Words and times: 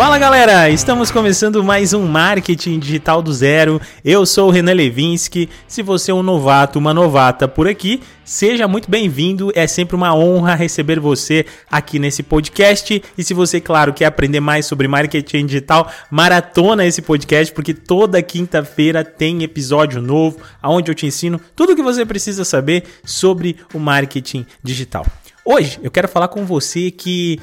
Fala 0.00 0.18
galera, 0.18 0.70
estamos 0.70 1.10
começando 1.10 1.62
mais 1.62 1.92
um 1.92 2.06
Marketing 2.06 2.78
Digital 2.78 3.20
do 3.20 3.34
Zero. 3.34 3.78
Eu 4.02 4.24
sou 4.24 4.48
o 4.48 4.50
Renan 4.50 4.72
Levinsky. 4.72 5.46
Se 5.68 5.82
você 5.82 6.10
é 6.10 6.14
um 6.14 6.22
novato, 6.22 6.78
uma 6.78 6.94
novata 6.94 7.46
por 7.46 7.68
aqui, 7.68 8.00
seja 8.24 8.66
muito 8.66 8.90
bem-vindo. 8.90 9.52
É 9.54 9.66
sempre 9.66 9.94
uma 9.94 10.14
honra 10.14 10.54
receber 10.54 10.98
você 10.98 11.44
aqui 11.70 11.98
nesse 11.98 12.22
podcast. 12.22 13.02
E 13.18 13.22
se 13.22 13.34
você, 13.34 13.60
claro, 13.60 13.92
quer 13.92 14.06
aprender 14.06 14.40
mais 14.40 14.64
sobre 14.64 14.88
marketing 14.88 15.44
digital, 15.44 15.92
maratona 16.10 16.86
esse 16.86 17.02
podcast, 17.02 17.52
porque 17.52 17.74
toda 17.74 18.22
quinta-feira 18.22 19.04
tem 19.04 19.42
episódio 19.42 20.00
novo, 20.00 20.38
onde 20.62 20.90
eu 20.90 20.94
te 20.94 21.04
ensino 21.04 21.38
tudo 21.54 21.74
o 21.74 21.76
que 21.76 21.82
você 21.82 22.06
precisa 22.06 22.42
saber 22.42 22.84
sobre 23.04 23.54
o 23.74 23.78
marketing 23.78 24.46
digital. 24.64 25.04
Hoje 25.44 25.78
eu 25.82 25.90
quero 25.90 26.08
falar 26.08 26.28
com 26.28 26.46
você 26.46 26.90
que 26.90 27.38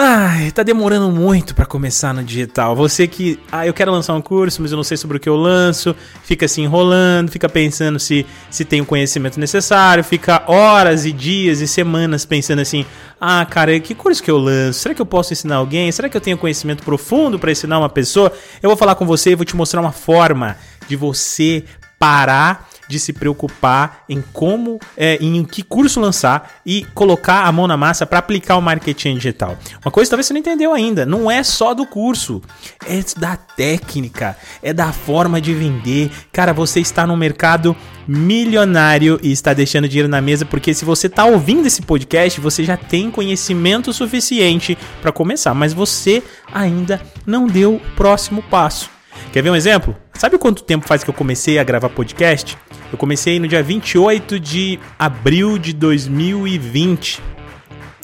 Ai, 0.00 0.52
tá 0.52 0.62
demorando 0.62 1.10
muito 1.10 1.56
para 1.56 1.66
começar 1.66 2.14
no 2.14 2.22
digital. 2.22 2.76
Você 2.76 3.08
que, 3.08 3.36
ah, 3.50 3.66
eu 3.66 3.74
quero 3.74 3.90
lançar 3.90 4.14
um 4.14 4.20
curso, 4.20 4.62
mas 4.62 4.70
eu 4.70 4.76
não 4.76 4.84
sei 4.84 4.96
sobre 4.96 5.16
o 5.16 5.20
que 5.20 5.28
eu 5.28 5.34
lanço, 5.34 5.92
fica 6.22 6.46
se 6.46 6.60
enrolando, 6.60 7.32
fica 7.32 7.48
pensando 7.48 7.98
se 7.98 8.24
se 8.48 8.64
tem 8.64 8.80
o 8.80 8.86
conhecimento 8.86 9.40
necessário, 9.40 10.04
fica 10.04 10.44
horas 10.46 11.04
e 11.04 11.10
dias 11.10 11.60
e 11.60 11.66
semanas 11.66 12.24
pensando 12.24 12.60
assim: 12.60 12.86
"Ah, 13.20 13.44
cara, 13.44 13.80
que 13.80 13.92
curso 13.92 14.22
que 14.22 14.30
eu 14.30 14.38
lanço? 14.38 14.78
Será 14.78 14.94
que 14.94 15.02
eu 15.02 15.06
posso 15.06 15.32
ensinar 15.32 15.56
alguém? 15.56 15.90
Será 15.90 16.08
que 16.08 16.16
eu 16.16 16.20
tenho 16.20 16.38
conhecimento 16.38 16.84
profundo 16.84 17.36
para 17.36 17.50
ensinar 17.50 17.80
uma 17.80 17.88
pessoa?" 17.88 18.32
Eu 18.62 18.70
vou 18.70 18.76
falar 18.76 18.94
com 18.94 19.04
você 19.04 19.32
e 19.32 19.34
vou 19.34 19.44
te 19.44 19.56
mostrar 19.56 19.80
uma 19.80 19.90
forma 19.90 20.56
de 20.86 20.94
você 20.94 21.64
parar 21.98 22.67
de 22.88 22.98
se 22.98 23.12
preocupar 23.12 24.04
em 24.08 24.22
como, 24.32 24.78
é, 24.96 25.16
em 25.20 25.44
que 25.44 25.62
curso 25.62 26.00
lançar 26.00 26.60
e 26.64 26.84
colocar 26.94 27.44
a 27.44 27.52
mão 27.52 27.66
na 27.66 27.76
massa 27.76 28.06
para 28.06 28.18
aplicar 28.18 28.56
o 28.56 28.62
marketing 28.62 29.14
digital. 29.14 29.56
Uma 29.84 29.92
coisa 29.92 30.10
talvez 30.10 30.26
você 30.26 30.32
não 30.32 30.40
entendeu 30.40 30.72
ainda, 30.72 31.04
não 31.04 31.30
é 31.30 31.42
só 31.42 31.74
do 31.74 31.86
curso, 31.86 32.42
é 32.86 33.02
da 33.18 33.36
técnica, 33.36 34.36
é 34.62 34.72
da 34.72 34.92
forma 34.92 35.40
de 35.40 35.54
vender. 35.54 36.10
Cara, 36.32 36.52
você 36.52 36.80
está 36.80 37.06
no 37.06 37.16
mercado 37.16 37.76
milionário 38.06 39.20
e 39.22 39.30
está 39.30 39.52
deixando 39.52 39.86
dinheiro 39.86 40.08
na 40.08 40.20
mesa 40.20 40.46
porque 40.46 40.72
se 40.72 40.84
você 40.84 41.08
está 41.08 41.26
ouvindo 41.26 41.66
esse 41.66 41.82
podcast, 41.82 42.40
você 42.40 42.64
já 42.64 42.76
tem 42.76 43.10
conhecimento 43.10 43.92
suficiente 43.92 44.78
para 45.02 45.12
começar, 45.12 45.52
mas 45.52 45.74
você 45.74 46.22
ainda 46.52 47.00
não 47.26 47.46
deu 47.46 47.74
o 47.74 47.80
próximo 47.94 48.42
passo. 48.42 48.90
Quer 49.32 49.42
ver 49.42 49.50
um 49.50 49.56
exemplo? 49.56 49.94
Sabe 50.14 50.38
quanto 50.38 50.62
tempo 50.62 50.86
faz 50.86 51.04
que 51.04 51.10
eu 51.10 51.14
comecei 51.14 51.58
a 51.58 51.64
gravar 51.64 51.90
podcast? 51.90 52.56
Eu 52.90 52.98
comecei 52.98 53.38
no 53.38 53.46
dia 53.46 53.62
28 53.62 54.40
de 54.40 54.78
abril 54.98 55.58
de 55.58 55.72
2020. 55.72 57.20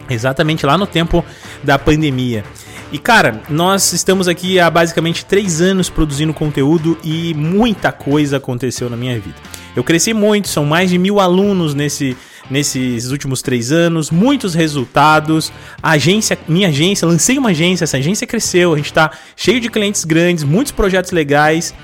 Exatamente 0.08 0.66
lá 0.66 0.76
no 0.76 0.86
tempo 0.86 1.24
da 1.62 1.78
pandemia. 1.78 2.44
E 2.92 2.98
cara, 2.98 3.42
nós 3.48 3.92
estamos 3.92 4.28
aqui 4.28 4.60
há 4.60 4.70
basicamente 4.70 5.24
três 5.24 5.60
anos 5.60 5.88
produzindo 5.88 6.32
conteúdo 6.34 6.98
e 7.02 7.34
muita 7.34 7.90
coisa 7.90 8.36
aconteceu 8.36 8.88
na 8.90 8.96
minha 8.96 9.18
vida. 9.18 9.36
Eu 9.74 9.82
cresci 9.82 10.14
muito, 10.14 10.46
são 10.48 10.64
mais 10.64 10.90
de 10.90 10.98
mil 10.98 11.18
alunos 11.18 11.74
nesse, 11.74 12.16
nesses 12.48 13.10
últimos 13.10 13.42
três 13.42 13.72
anos, 13.72 14.10
muitos 14.10 14.54
resultados. 14.54 15.52
A 15.82 15.92
agência, 15.92 16.38
minha 16.46 16.68
agência, 16.68 17.08
lancei 17.08 17.36
uma 17.38 17.50
agência, 17.50 17.84
essa 17.84 17.96
agência 17.96 18.26
cresceu, 18.26 18.74
a 18.74 18.76
gente 18.76 18.86
está 18.86 19.10
cheio 19.34 19.60
de 19.60 19.68
clientes 19.68 20.04
grandes, 20.04 20.44
muitos 20.44 20.70
projetos 20.70 21.10
legais. 21.10 21.74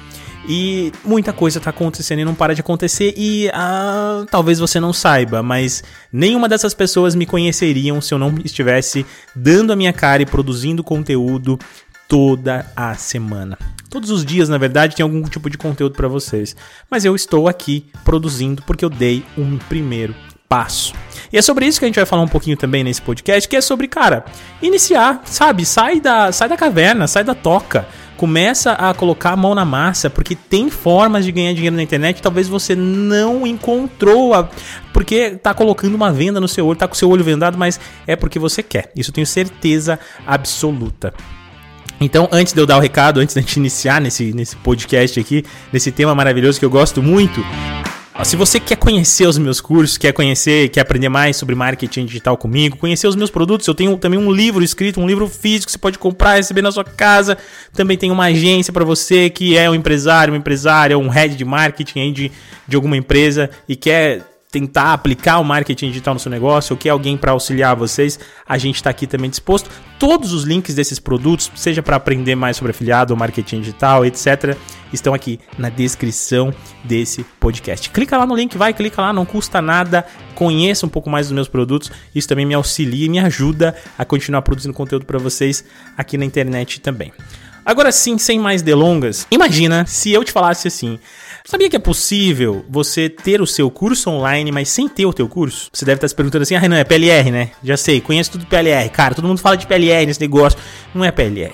E 0.53 0.91
muita 1.05 1.33
coisa 1.33 1.59
está 1.59 1.71
acontecendo 1.71 2.19
e 2.19 2.25
não 2.25 2.35
para 2.35 2.57
de 2.57 2.61
acontecer. 2.61 3.15
E 3.17 3.49
ah, 3.55 4.27
talvez 4.29 4.59
você 4.59 4.81
não 4.81 4.93
saiba, 4.93 5.45
mas 5.45 5.85
nenhuma 6.13 6.49
dessas 6.49 6.75
pessoas 6.75 7.15
me 7.15 7.25
conheceriam 7.25 8.01
se 8.01 8.13
eu 8.13 8.19
não 8.19 8.35
estivesse 8.45 9.07
dando 9.33 9.73
a 9.73 9.77
minha 9.77 9.93
cara 9.93 10.23
e 10.23 10.27
produzindo 10.27 10.83
conteúdo 10.83 11.57
toda 12.09 12.67
a 12.75 12.97
semana. 12.97 13.57
Todos 13.89 14.11
os 14.11 14.25
dias, 14.25 14.49
na 14.49 14.59
verdade, 14.59 14.97
tem 14.97 15.05
algum 15.05 15.23
tipo 15.23 15.49
de 15.49 15.57
conteúdo 15.57 15.95
para 15.95 16.09
vocês. 16.09 16.57
Mas 16.91 17.05
eu 17.05 17.15
estou 17.15 17.47
aqui 17.47 17.87
produzindo 18.05 18.61
porque 18.63 18.85
eu 18.85 18.91
dei 18.91 19.25
um 19.39 19.57
primeiro 19.57 20.17
passo. 20.49 20.93
E 21.33 21.39
é 21.39 21.43
sobre 21.43 21.65
isso 21.65 21.79
que 21.79 21.85
a 21.85 21.89
gente 21.89 21.95
vai 21.95 22.07
falar 22.07 22.23
um 22.23 22.29
pouquinho 22.29 22.57
também 22.57 22.83
nesse 22.83 23.01
podcast, 23.01 23.49
que 23.49 23.55
é 23.55 23.61
sobre, 23.61 23.87
cara, 23.87 24.25
iniciar, 24.61 25.23
sabe? 25.27 25.65
Sai 25.65 26.01
da, 26.01 26.33
sai 26.33 26.49
da 26.49 26.57
caverna, 26.57 27.07
sai 27.07 27.23
da 27.23 27.37
toca 27.37 27.87
começa 28.21 28.73
a 28.73 28.93
colocar 28.93 29.31
a 29.31 29.37
mão 29.37 29.55
na 29.55 29.65
massa, 29.65 30.11
porque 30.11 30.35
tem 30.35 30.69
formas 30.69 31.25
de 31.25 31.33
ganhar 31.33 31.55
dinheiro 31.55 31.75
na 31.75 31.83
internet, 31.83 32.21
talvez 32.21 32.49
você 32.49 32.77
não 32.77 33.47
encontrou, 33.47 34.35
a, 34.35 34.47
porque 34.93 35.31
tá 35.43 35.55
colocando 35.55 35.95
uma 35.95 36.13
venda 36.13 36.39
no 36.39 36.47
seu 36.47 36.67
olho, 36.67 36.79
tá 36.79 36.87
com 36.87 36.93
o 36.93 36.97
seu 36.99 37.09
olho 37.09 37.25
vendado, 37.25 37.57
mas 37.57 37.81
é 38.07 38.15
porque 38.15 38.39
você 38.39 38.63
quer. 38.63 38.93
Isso 38.95 39.09
eu 39.09 39.15
tenho 39.15 39.27
certeza 39.27 39.99
absoluta. 40.27 41.15
Então, 41.99 42.29
antes 42.31 42.53
de 42.53 42.61
eu 42.61 42.67
dar 42.67 42.77
o 42.77 42.81
recado, 42.81 43.21
antes 43.21 43.35
da 43.35 43.41
gente 43.41 43.57
iniciar 43.57 44.03
nesse, 44.03 44.35
nesse 44.35 44.55
podcast 44.57 45.19
aqui, 45.19 45.43
nesse 45.73 45.91
tema 45.91 46.15
maravilhoso 46.15 46.59
que 46.59 46.65
eu 46.67 46.71
gosto 46.71 47.03
muito, 47.03 47.43
se 48.25 48.37
você 48.37 48.61
quer 48.61 48.77
conhecer 48.77 49.27
os 49.27 49.39
meus 49.39 49.61
cursos, 49.61 49.97
quer 49.97 50.13
conhecer, 50.13 50.69
quer 50.69 50.81
aprender 50.81 51.09
mais 51.09 51.37
sobre 51.37 51.55
marketing 51.55 52.05
digital 52.05 52.37
comigo, 52.37 52.77
conhecer 52.77 53.07
os 53.07 53.17
meus 53.17 53.31
produtos, 53.31 53.67
eu 53.67 53.75
tenho 53.75 53.97
também 53.97 54.19
um 54.19 54.31
livro 54.31 54.63
escrito, 54.63 55.01
um 55.01 55.07
livro 55.07 55.27
físico 55.27 55.67
que 55.67 55.73
você 55.73 55.79
pode 55.79 55.99
comprar, 55.99 56.37
receber 56.37 56.63
na 56.63 56.71
sua 56.71 56.85
casa. 56.85 57.39
Também 57.73 57.97
tem 57.97 58.11
uma 58.11 58.25
agência 58.25 58.73
para 58.73 58.85
você 58.85 59.31
que 59.31 59.57
é 59.57 59.71
um 59.71 59.75
empresário, 59.75 60.33
uma 60.33 60.39
empresária, 60.39 60.99
um 60.99 61.09
head 61.09 61.35
de 61.35 61.45
marketing 61.45 62.13
de, 62.13 62.33
de 62.69 62.77
alguma 62.77 62.97
empresa 62.97 63.51
e 63.69 63.75
quer 63.75 64.23
tentar 64.51 64.93
aplicar 64.93 65.39
o 65.39 65.45
marketing 65.45 65.89
digital 65.89 66.15
no 66.15 66.21
seu 66.21 66.31
negócio 66.31 66.75
ou 66.75 66.79
quer 66.79 66.91
alguém 66.91 67.17
para 67.17 67.33
auxiliar 67.33 67.77
vocês, 67.77 68.19
a 68.47 68.59
gente 68.59 68.77
está 68.77 68.91
aqui 68.91 69.07
também 69.07 69.31
disposto. 69.31 69.71
Todos 69.99 70.33
os 70.33 70.45
links 70.45 70.75
desses 70.75 70.99
produtos, 70.99 71.51
seja 71.55 71.83
para 71.83 71.97
aprender 71.97 72.35
mais 72.35 72.57
sobre 72.57 72.71
afiliado 72.71 73.17
marketing 73.17 73.61
digital, 73.61 74.05
etc., 74.05 74.57
estão 74.93 75.15
aqui 75.15 75.39
na 75.57 75.69
descrição 75.69 76.53
desse 76.83 77.23
podcast. 77.39 77.91
Clica 77.91 78.17
lá 78.17 78.27
no 78.27 78.35
link, 78.35 78.57
vai, 78.57 78.73
clica 78.75 79.01
lá, 79.01 79.13
não 79.13 79.25
custa 79.25 79.63
nada. 79.63 80.05
Conheça 80.35 80.87
um 80.87 80.89
pouco 80.89 81.09
mais 81.09 81.27
dos 81.27 81.35
meus 81.35 81.49
produtos. 81.49 81.93
Isso 82.15 82.27
também 82.27 82.47
me 82.47 82.55
auxilia 82.55 83.07
e 83.07 83.09
me 83.09 83.19
ajuda 83.19 83.77
a 83.97 84.05
continuar 84.05 84.43
produzindo 84.43 84.75
conteúdo 84.75 85.05
para 85.05 85.19
vocês 85.19 85.65
aqui 85.97 86.19
na 86.19 86.25
internet 86.25 86.81
também. 86.81 87.13
Agora 87.71 87.93
sim, 87.93 88.19
sem 88.19 88.37
mais 88.37 88.63
delongas, 88.63 89.29
imagina 89.31 89.87
se 89.87 90.11
eu 90.11 90.25
te 90.25 90.33
falasse 90.33 90.67
assim: 90.67 90.99
Sabia 91.45 91.71
que 91.71 91.77
é 91.77 91.79
possível 91.79 92.65
você 92.69 93.09
ter 93.09 93.41
o 93.41 93.47
seu 93.47 93.71
curso 93.71 94.11
online, 94.11 94.51
mas 94.51 94.69
sem 94.69 94.89
ter 94.89 95.07
o 95.07 95.13
teu 95.13 95.29
curso? 95.29 95.71
Você 95.73 95.85
deve 95.85 95.99
estar 95.99 96.09
se 96.09 96.15
perguntando 96.17 96.43
assim: 96.43 96.57
"Ah, 96.57 96.59
Renan, 96.59 96.79
é 96.79 96.83
PLR, 96.83 97.31
né?" 97.31 97.51
Já 97.63 97.77
sei, 97.77 98.01
conheço 98.01 98.33
tudo 98.33 98.45
PLR. 98.45 98.89
Cara, 98.89 99.15
todo 99.15 99.29
mundo 99.29 99.39
fala 99.39 99.57
de 99.57 99.69
PLR 99.69 100.05
nesse 100.05 100.21
negócio. 100.21 100.59
Não 100.93 101.05
é 101.05 101.13
PLR. 101.13 101.53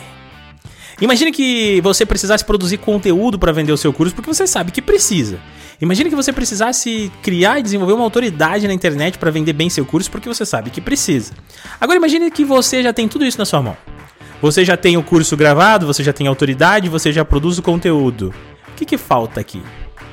Imagine 1.03 1.31
que 1.31 1.83
você 1.83 2.07
precisasse 2.07 2.43
produzir 2.43 2.79
conteúdo 2.79 3.39
para 3.39 3.53
vender 3.53 3.73
o 3.73 3.77
seu 3.77 3.93
curso 3.93 4.15
porque 4.15 4.33
você 4.33 4.47
sabe 4.47 4.73
que 4.73 4.81
precisa. 4.81 5.39
Imagine 5.83 6.09
que 6.09 6.17
você 6.17 6.33
precisasse 6.33 7.13
criar 7.23 7.59
e 7.59 7.63
desenvolver 7.63 7.93
uma 7.93 8.05
autoridade 8.05 8.67
na 8.67 8.73
internet 8.73 9.19
para 9.19 9.31
vender 9.31 9.53
bem 9.53 9.69
seu 9.69 9.85
curso 9.85 10.11
porque 10.11 10.31
você 10.31 10.47
sabe 10.47 10.71
que 10.71 10.81
precisa. 10.81 11.35
Agora 11.79 11.99
imagine 11.99 12.31
que 12.31 12.43
você 12.43 12.83
já 12.83 12.95
tem 12.95 13.07
tudo 13.07 13.27
isso 13.27 13.37
na 13.37 13.45
sua 13.45 13.61
mão. 13.61 13.77
Você 14.43 14.65
já 14.65 14.77
tem 14.77 14.97
o 14.97 15.03
curso 15.03 15.37
gravado, 15.37 15.87
você 15.87 16.05
já 16.05 16.13
tem 16.13 16.27
autoridade, 16.27 16.89
você 16.89 17.11
já 17.11 17.25
produz 17.25 17.59
o 17.59 17.63
conteúdo. 17.63 18.35
O 18.69 18.73
que, 18.77 18.85
que 18.85 18.99
falta 18.99 19.41
aqui? 19.41 19.63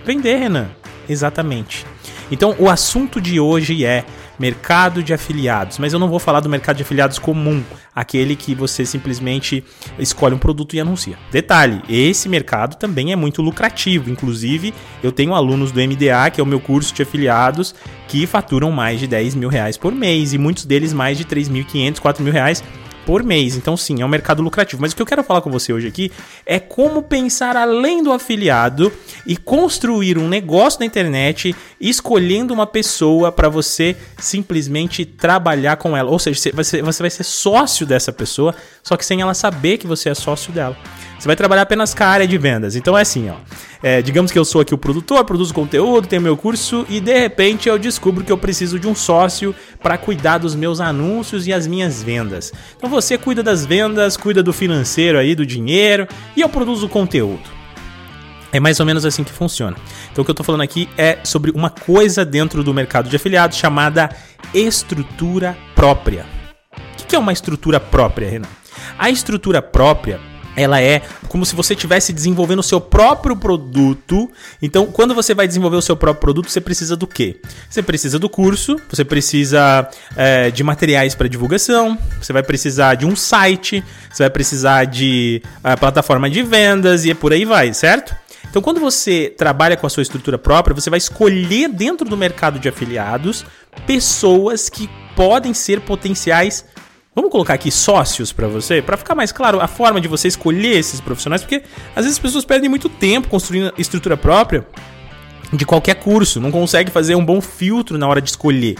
Vender, 0.05 0.37
Renan. 0.37 0.69
Exatamente. 1.07 1.85
Então, 2.31 2.55
o 2.57 2.69
assunto 2.69 3.19
de 3.19 3.39
hoje 3.39 3.85
é 3.85 4.05
mercado 4.39 5.03
de 5.03 5.13
afiliados, 5.13 5.77
mas 5.77 5.93
eu 5.93 5.99
não 5.99 6.09
vou 6.09 6.19
falar 6.19 6.39
do 6.39 6.49
mercado 6.49 6.77
de 6.77 6.83
afiliados 6.83 7.19
comum, 7.19 7.63
aquele 7.95 8.35
que 8.35 8.55
você 8.55 8.85
simplesmente 8.85 9.63
escolhe 9.99 10.33
um 10.33 10.39
produto 10.39 10.75
e 10.75 10.79
anuncia. 10.79 11.17
Detalhe, 11.31 11.81
esse 11.87 12.27
mercado 12.27 12.77
também 12.77 13.11
é 13.11 13.15
muito 13.15 13.41
lucrativo, 13.41 14.09
inclusive 14.09 14.73
eu 15.03 15.11
tenho 15.11 15.35
alunos 15.35 15.71
do 15.71 15.79
MDA, 15.79 16.31
que 16.31 16.41
é 16.41 16.43
o 16.43 16.47
meu 16.47 16.59
curso 16.59 16.93
de 16.93 17.03
afiliados, 17.03 17.75
que 18.07 18.25
faturam 18.25 18.71
mais 18.71 18.99
de 18.99 19.07
10 19.07 19.35
mil 19.35 19.49
reais 19.49 19.77
por 19.77 19.93
mês 19.93 20.33
e 20.33 20.37
muitos 20.37 20.65
deles 20.65 20.93
mais 20.93 21.17
de 21.17 21.25
3.500, 21.25 21.99
4 21.99 22.23
mil 22.23 22.33
reais 22.33 22.63
por 23.05 23.23
mês. 23.23 23.55
Então, 23.55 23.75
sim, 23.77 24.01
é 24.01 24.05
um 24.05 24.09
mercado 24.09 24.41
lucrativo. 24.41 24.81
Mas 24.81 24.91
o 24.91 24.95
que 24.95 25.01
eu 25.01 25.05
quero 25.05 25.23
falar 25.23 25.41
com 25.41 25.51
você 25.51 25.71
hoje 25.73 25.87
aqui 25.87 26.11
é 26.45 26.59
como 26.59 27.01
pensar 27.03 27.55
além 27.55 28.03
do 28.03 28.11
afiliado 28.11 28.91
e 29.25 29.37
construir 29.37 30.17
um 30.17 30.27
negócio 30.27 30.79
na 30.79 30.85
internet 30.85 31.55
escolhendo 31.79 32.53
uma 32.53 32.67
pessoa 32.67 33.31
para 33.31 33.49
você 33.49 33.95
simplesmente 34.17 35.05
trabalhar 35.05 35.77
com 35.77 35.95
ela. 35.95 36.09
Ou 36.09 36.19
seja, 36.19 36.51
você 36.53 36.81
vai 36.81 37.09
ser 37.09 37.23
sócio 37.23 37.85
dessa 37.85 38.11
pessoa, 38.11 38.55
só 38.81 38.97
que 38.97 39.05
sem 39.05 39.21
ela 39.21 39.33
saber 39.33 39.77
que 39.77 39.87
você 39.87 40.09
é 40.09 40.13
sócio 40.13 40.51
dela. 40.51 40.77
Você 41.19 41.27
vai 41.27 41.35
trabalhar 41.35 41.61
apenas 41.61 41.93
com 41.93 42.03
a 42.03 42.07
área 42.07 42.27
de 42.27 42.37
vendas. 42.37 42.75
Então 42.75 42.97
é 42.97 43.01
assim, 43.01 43.29
ó. 43.29 43.35
É, 43.83 44.01
digamos 44.01 44.31
que 44.31 44.39
eu 44.39 44.45
sou 44.45 44.61
aqui 44.61 44.73
o 44.73 44.77
produtor, 44.77 45.25
produzo 45.25 45.53
conteúdo, 45.53 46.07
tenho 46.07 46.21
meu 46.21 46.37
curso 46.37 46.85
e 46.87 47.01
de 47.01 47.19
repente 47.19 47.67
eu 47.67 47.77
descubro 47.77 48.23
que 48.23 48.31
eu 48.31 48.37
preciso 48.37 48.79
de 48.79 48.87
um 48.87 48.95
sócio 48.95 49.53
para 49.81 49.97
cuidar 49.97 50.37
dos 50.37 50.55
meus 50.55 50.79
anúncios 50.79 51.45
e 51.45 51.51
as 51.51 51.67
minhas 51.67 52.01
vendas. 52.01 52.53
Então 52.77 52.89
você 52.89 53.17
cuida 53.17 53.43
das 53.43 53.65
vendas, 53.65 54.15
cuida 54.15 54.41
do 54.41 54.53
financeiro 54.53 55.17
aí, 55.17 55.35
do 55.35 55.45
dinheiro 55.45 56.07
e 56.33 56.39
eu 56.39 56.47
produzo 56.47 56.87
conteúdo. 56.87 57.43
É 58.53 58.59
mais 58.59 58.79
ou 58.79 58.85
menos 58.85 59.05
assim 59.05 59.23
que 59.23 59.33
funciona. 59.33 59.75
Então 60.11 60.21
o 60.21 60.25
que 60.25 60.31
eu 60.31 60.33
estou 60.33 60.45
falando 60.45 60.61
aqui 60.61 60.87
é 60.97 61.19
sobre 61.23 61.51
uma 61.51 61.69
coisa 61.69 62.23
dentro 62.23 62.63
do 62.63 62.73
mercado 62.73 63.09
de 63.09 63.15
afiliados 63.17 63.57
chamada 63.57 64.09
estrutura 64.53 65.57
própria 65.75 66.25
que 67.13 67.17
é 67.17 67.19
uma 67.19 67.31
estrutura 67.31 67.79
própria, 67.79 68.27
Renan? 68.27 68.47
A 68.97 69.07
estrutura 69.07 69.61
própria 69.61 70.19
ela 70.55 70.81
é 70.81 71.01
como 71.27 71.45
se 71.45 71.55
você 71.55 71.73
estivesse 71.73 72.13
desenvolvendo 72.13 72.59
o 72.59 72.63
seu 72.63 72.79
próprio 72.79 73.35
produto. 73.35 74.29
Então, 74.61 74.85
quando 74.85 75.15
você 75.15 75.33
vai 75.33 75.47
desenvolver 75.47 75.77
o 75.77 75.81
seu 75.81 75.95
próprio 75.95 76.21
produto, 76.21 76.49
você 76.49 76.61
precisa 76.61 76.95
do 76.95 77.07
quê? 77.07 77.39
Você 77.69 77.81
precisa 77.81 78.19
do 78.19 78.29
curso, 78.29 78.79
você 78.89 79.03
precisa 79.03 79.89
é, 80.15 80.51
de 80.51 80.63
materiais 80.63 81.15
para 81.15 81.27
divulgação, 81.27 81.97
você 82.21 82.31
vai 82.31 82.43
precisar 82.43 82.95
de 82.95 83.05
um 83.05 83.15
site, 83.15 83.83
você 84.11 84.23
vai 84.23 84.29
precisar 84.29 84.85
de 84.85 85.41
uh, 85.59 85.79
plataforma 85.79 86.29
de 86.29 86.43
vendas 86.43 87.05
e 87.05 87.13
por 87.13 87.33
aí 87.33 87.45
vai, 87.45 87.73
certo? 87.73 88.15
Então, 88.49 88.61
quando 88.61 88.79
você 88.79 89.33
trabalha 89.35 89.75
com 89.75 89.87
a 89.87 89.89
sua 89.89 90.03
estrutura 90.03 90.37
própria, 90.37 90.75
você 90.75 90.89
vai 90.89 90.97
escolher 90.97 91.69
dentro 91.69 92.07
do 92.07 92.15
mercado 92.15 92.59
de 92.59 92.69
afiliados 92.69 93.43
pessoas 93.87 94.69
que 94.69 94.87
podem 95.15 95.53
ser 95.53 95.81
potenciais 95.81 96.63
Vamos 97.15 97.29
colocar 97.29 97.53
aqui 97.53 97.69
sócios 97.69 98.33
para 98.33 98.47
você, 98.47 98.81
para 98.81 98.97
ficar 98.97 99.13
mais 99.13 99.31
claro 99.31 99.61
a 99.61 99.67
forma 99.67 100.01
de 100.01 100.07
você 100.07 100.27
escolher 100.27 100.79
esses 100.79 100.99
profissionais, 100.99 101.43
porque 101.43 101.61
às 101.95 102.05
vezes 102.05 102.13
as 102.13 102.19
pessoas 102.19 102.43
perdem 102.43 102.67
muito 102.67 102.89
tempo 102.89 103.27
construindo 103.27 103.71
estrutura 103.77 104.17
própria 104.17 104.65
de 105.51 105.63
qualquer 105.63 105.95
curso, 105.95 106.41
não 106.41 106.49
consegue 106.49 106.89
fazer 106.89 107.13
um 107.13 107.23
bom 107.23 107.39
filtro 107.39 107.99
na 107.99 108.07
hora 108.07 108.19
de 108.19 108.31
escolher. 108.31 108.77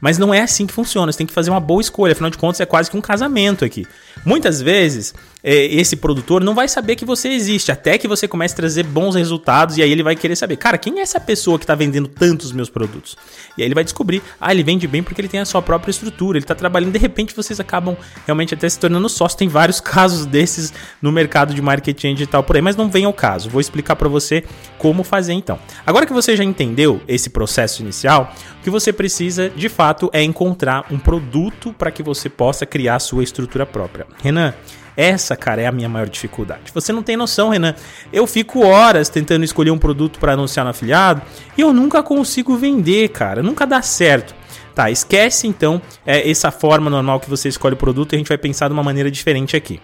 Mas 0.00 0.18
não 0.18 0.32
é 0.32 0.40
assim 0.40 0.66
que 0.66 0.72
funciona, 0.72 1.10
você 1.10 1.18
tem 1.18 1.26
que 1.26 1.32
fazer 1.32 1.50
uma 1.50 1.60
boa 1.60 1.80
escolha, 1.80 2.12
afinal 2.12 2.30
de 2.30 2.38
contas 2.38 2.60
é 2.60 2.66
quase 2.66 2.90
que 2.90 2.96
um 2.96 3.00
casamento 3.00 3.64
aqui. 3.64 3.86
Muitas 4.24 4.60
vezes 4.60 5.14
é, 5.48 5.66
esse 5.66 5.94
produtor 5.94 6.42
não 6.42 6.56
vai 6.56 6.66
saber 6.66 6.96
que 6.96 7.04
você 7.04 7.28
existe, 7.28 7.70
até 7.70 7.96
que 7.96 8.08
você 8.08 8.26
comece 8.26 8.52
a 8.54 8.56
trazer 8.56 8.82
bons 8.82 9.14
resultados 9.14 9.78
e 9.78 9.82
aí 9.82 9.92
ele 9.92 10.02
vai 10.02 10.16
querer 10.16 10.34
saber, 10.34 10.56
cara, 10.56 10.76
quem 10.76 10.98
é 10.98 11.02
essa 11.02 11.20
pessoa 11.20 11.56
que 11.56 11.62
está 11.62 11.76
vendendo 11.76 12.08
tantos 12.08 12.50
meus 12.50 12.68
produtos? 12.68 13.16
E 13.56 13.62
aí 13.62 13.68
ele 13.68 13.74
vai 13.74 13.84
descobrir, 13.84 14.20
ah, 14.40 14.50
ele 14.50 14.64
vende 14.64 14.88
bem 14.88 15.04
porque 15.04 15.20
ele 15.20 15.28
tem 15.28 15.38
a 15.38 15.44
sua 15.44 15.62
própria 15.62 15.92
estrutura, 15.92 16.36
ele 16.36 16.42
está 16.42 16.56
trabalhando, 16.56 16.90
de 16.90 16.98
repente 16.98 17.32
vocês 17.32 17.60
acabam 17.60 17.96
realmente 18.24 18.54
até 18.54 18.68
se 18.68 18.76
tornando 18.76 19.08
sócios. 19.08 19.38
Tem 19.38 19.46
vários 19.46 19.78
casos 19.80 20.26
desses 20.26 20.74
no 21.00 21.12
mercado 21.12 21.54
de 21.54 21.62
marketing 21.62 22.14
digital 22.14 22.42
por 22.42 22.56
aí, 22.56 22.62
mas 22.62 22.74
não 22.74 22.90
vem 22.90 23.04
ao 23.04 23.12
caso. 23.12 23.48
Vou 23.48 23.60
explicar 23.60 23.94
para 23.94 24.08
você 24.08 24.42
como 24.78 25.04
fazer 25.04 25.32
então. 25.32 25.60
Agora 25.86 26.06
que 26.06 26.12
você 26.12 26.36
já 26.36 26.42
entendeu 26.42 27.00
esse 27.06 27.30
processo 27.30 27.82
inicial, 27.82 28.34
o 28.58 28.64
que 28.64 28.70
você 28.70 28.92
precisa 28.92 29.48
de 29.48 29.68
fato 29.68 29.95
é 30.12 30.22
encontrar 30.22 30.86
um 30.90 30.98
produto 30.98 31.72
para 31.72 31.90
que 31.90 32.02
você 32.02 32.28
possa 32.28 32.64
criar 32.66 32.96
a 32.96 33.00
sua 33.00 33.24
estrutura 33.24 33.64
própria. 33.64 34.06
Renan, 34.22 34.54
essa, 34.96 35.36
cara, 35.36 35.60
é 35.60 35.66
a 35.66 35.72
minha 35.72 35.88
maior 35.88 36.08
dificuldade. 36.08 36.72
Você 36.72 36.92
não 36.92 37.02
tem 37.02 37.16
noção, 37.16 37.50
Renan. 37.50 37.74
Eu 38.12 38.26
fico 38.26 38.64
horas 38.64 39.08
tentando 39.08 39.44
escolher 39.44 39.70
um 39.70 39.78
produto 39.78 40.18
para 40.18 40.32
anunciar 40.32 40.64
no 40.64 40.70
afiliado 40.70 41.20
e 41.56 41.60
eu 41.60 41.72
nunca 41.72 42.02
consigo 42.02 42.56
vender, 42.56 43.08
cara. 43.10 43.42
Nunca 43.42 43.66
dá 43.66 43.82
certo. 43.82 44.34
Tá, 44.74 44.90
esquece 44.90 45.46
então 45.46 45.80
é, 46.04 46.30
essa 46.30 46.50
forma 46.50 46.90
normal 46.90 47.18
que 47.18 47.30
você 47.30 47.48
escolhe 47.48 47.72
o 47.72 47.78
produto 47.78 48.12
e 48.12 48.16
a 48.16 48.18
gente 48.18 48.28
vai 48.28 48.36
pensar 48.36 48.68
de 48.68 48.74
uma 48.74 48.82
maneira 48.82 49.10
diferente 49.10 49.56
aqui. 49.56 49.80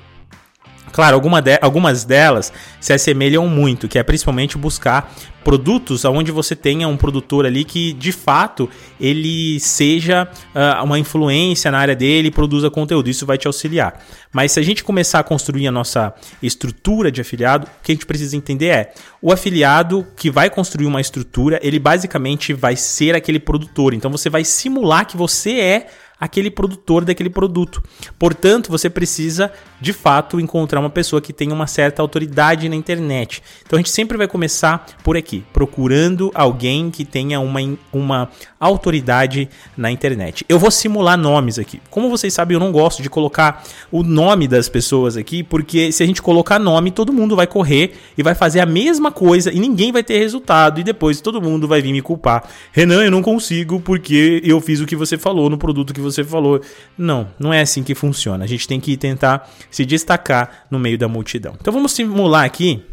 Claro, 0.92 1.14
alguma 1.14 1.40
de, 1.40 1.58
algumas 1.60 2.04
delas 2.04 2.52
se 2.78 2.92
assemelham 2.92 3.48
muito, 3.48 3.88
que 3.88 3.98
é 3.98 4.02
principalmente 4.02 4.58
buscar 4.58 5.10
produtos 5.42 6.04
onde 6.04 6.30
você 6.30 6.54
tenha 6.54 6.86
um 6.86 6.96
produtor 6.96 7.44
ali 7.44 7.64
que 7.64 7.92
de 7.92 8.12
fato 8.12 8.70
ele 9.00 9.58
seja 9.58 10.28
uh, 10.54 10.84
uma 10.84 10.98
influência 10.98 11.70
na 11.70 11.78
área 11.78 11.96
dele 11.96 12.28
e 12.28 12.30
produza 12.30 12.70
conteúdo. 12.70 13.10
Isso 13.10 13.26
vai 13.26 13.36
te 13.36 13.46
auxiliar. 13.46 14.00
Mas 14.32 14.52
se 14.52 14.60
a 14.60 14.62
gente 14.62 14.84
começar 14.84 15.18
a 15.18 15.24
construir 15.24 15.66
a 15.66 15.72
nossa 15.72 16.14
estrutura 16.42 17.10
de 17.10 17.20
afiliado, 17.20 17.66
o 17.66 17.82
que 17.82 17.92
a 17.92 17.94
gente 17.94 18.06
precisa 18.06 18.36
entender 18.36 18.68
é 18.68 18.92
o 19.20 19.32
afiliado 19.32 20.06
que 20.16 20.30
vai 20.30 20.48
construir 20.48 20.86
uma 20.86 21.00
estrutura, 21.00 21.58
ele 21.62 21.78
basicamente 21.78 22.52
vai 22.52 22.76
ser 22.76 23.14
aquele 23.14 23.40
produtor. 23.40 23.94
Então 23.94 24.10
você 24.10 24.30
vai 24.30 24.44
simular 24.44 25.06
que 25.06 25.16
você 25.16 25.58
é 25.58 25.86
aquele 26.22 26.52
produtor 26.52 27.04
daquele 27.04 27.28
produto. 27.28 27.82
Portanto, 28.16 28.70
você 28.70 28.88
precisa 28.88 29.50
de 29.80 29.92
fato 29.92 30.38
encontrar 30.38 30.78
uma 30.78 30.88
pessoa 30.88 31.20
que 31.20 31.32
tenha 31.32 31.52
uma 31.52 31.66
certa 31.66 32.00
autoridade 32.00 32.68
na 32.68 32.76
internet. 32.76 33.42
Então 33.66 33.76
a 33.76 33.80
gente 33.80 33.90
sempre 33.90 34.16
vai 34.16 34.28
começar 34.28 34.86
por 35.02 35.16
aqui, 35.16 35.42
procurando 35.52 36.30
alguém 36.32 36.92
que 36.92 37.04
tenha 37.04 37.40
uma, 37.40 37.58
uma 37.92 38.30
autoridade 38.60 39.48
na 39.76 39.90
internet. 39.90 40.44
Eu 40.48 40.60
vou 40.60 40.70
simular 40.70 41.18
nomes 41.18 41.58
aqui. 41.58 41.82
Como 41.90 42.08
vocês 42.08 42.32
sabem, 42.32 42.54
eu 42.54 42.60
não 42.60 42.70
gosto 42.70 43.02
de 43.02 43.10
colocar 43.10 43.64
o 43.90 44.04
nome 44.04 44.46
das 44.46 44.68
pessoas 44.68 45.16
aqui, 45.16 45.42
porque 45.42 45.90
se 45.90 46.04
a 46.04 46.06
gente 46.06 46.22
colocar 46.22 46.60
nome, 46.60 46.92
todo 46.92 47.12
mundo 47.12 47.34
vai 47.34 47.48
correr 47.48 47.94
e 48.16 48.22
vai 48.22 48.36
fazer 48.36 48.60
a 48.60 48.66
mesma 48.66 49.10
coisa 49.10 49.52
e 49.52 49.58
ninguém 49.58 49.90
vai 49.90 50.04
ter 50.04 50.18
resultado 50.18 50.80
e 50.80 50.84
depois 50.84 51.20
todo 51.20 51.42
mundo 51.42 51.66
vai 51.66 51.82
vir 51.82 51.92
me 51.92 52.00
culpar. 52.00 52.44
Renan, 52.70 53.02
eu 53.02 53.10
não 53.10 53.22
consigo 53.22 53.80
porque 53.80 54.40
eu 54.44 54.60
fiz 54.60 54.80
o 54.80 54.86
que 54.86 54.94
você 54.94 55.18
falou 55.18 55.50
no 55.50 55.58
produto 55.58 55.92
que 55.92 56.00
você 56.00 56.11
você 56.12 56.24
falou. 56.24 56.60
Não, 56.96 57.28
não 57.38 57.52
é 57.52 57.60
assim 57.60 57.82
que 57.82 57.94
funciona. 57.94 58.44
A 58.44 58.46
gente 58.46 58.68
tem 58.68 58.78
que 58.78 58.96
tentar 58.96 59.50
se 59.70 59.84
destacar 59.84 60.66
no 60.70 60.78
meio 60.78 60.98
da 60.98 61.08
multidão. 61.08 61.56
Então 61.60 61.72
vamos 61.72 61.92
simular 61.92 62.44
aqui 62.44 62.84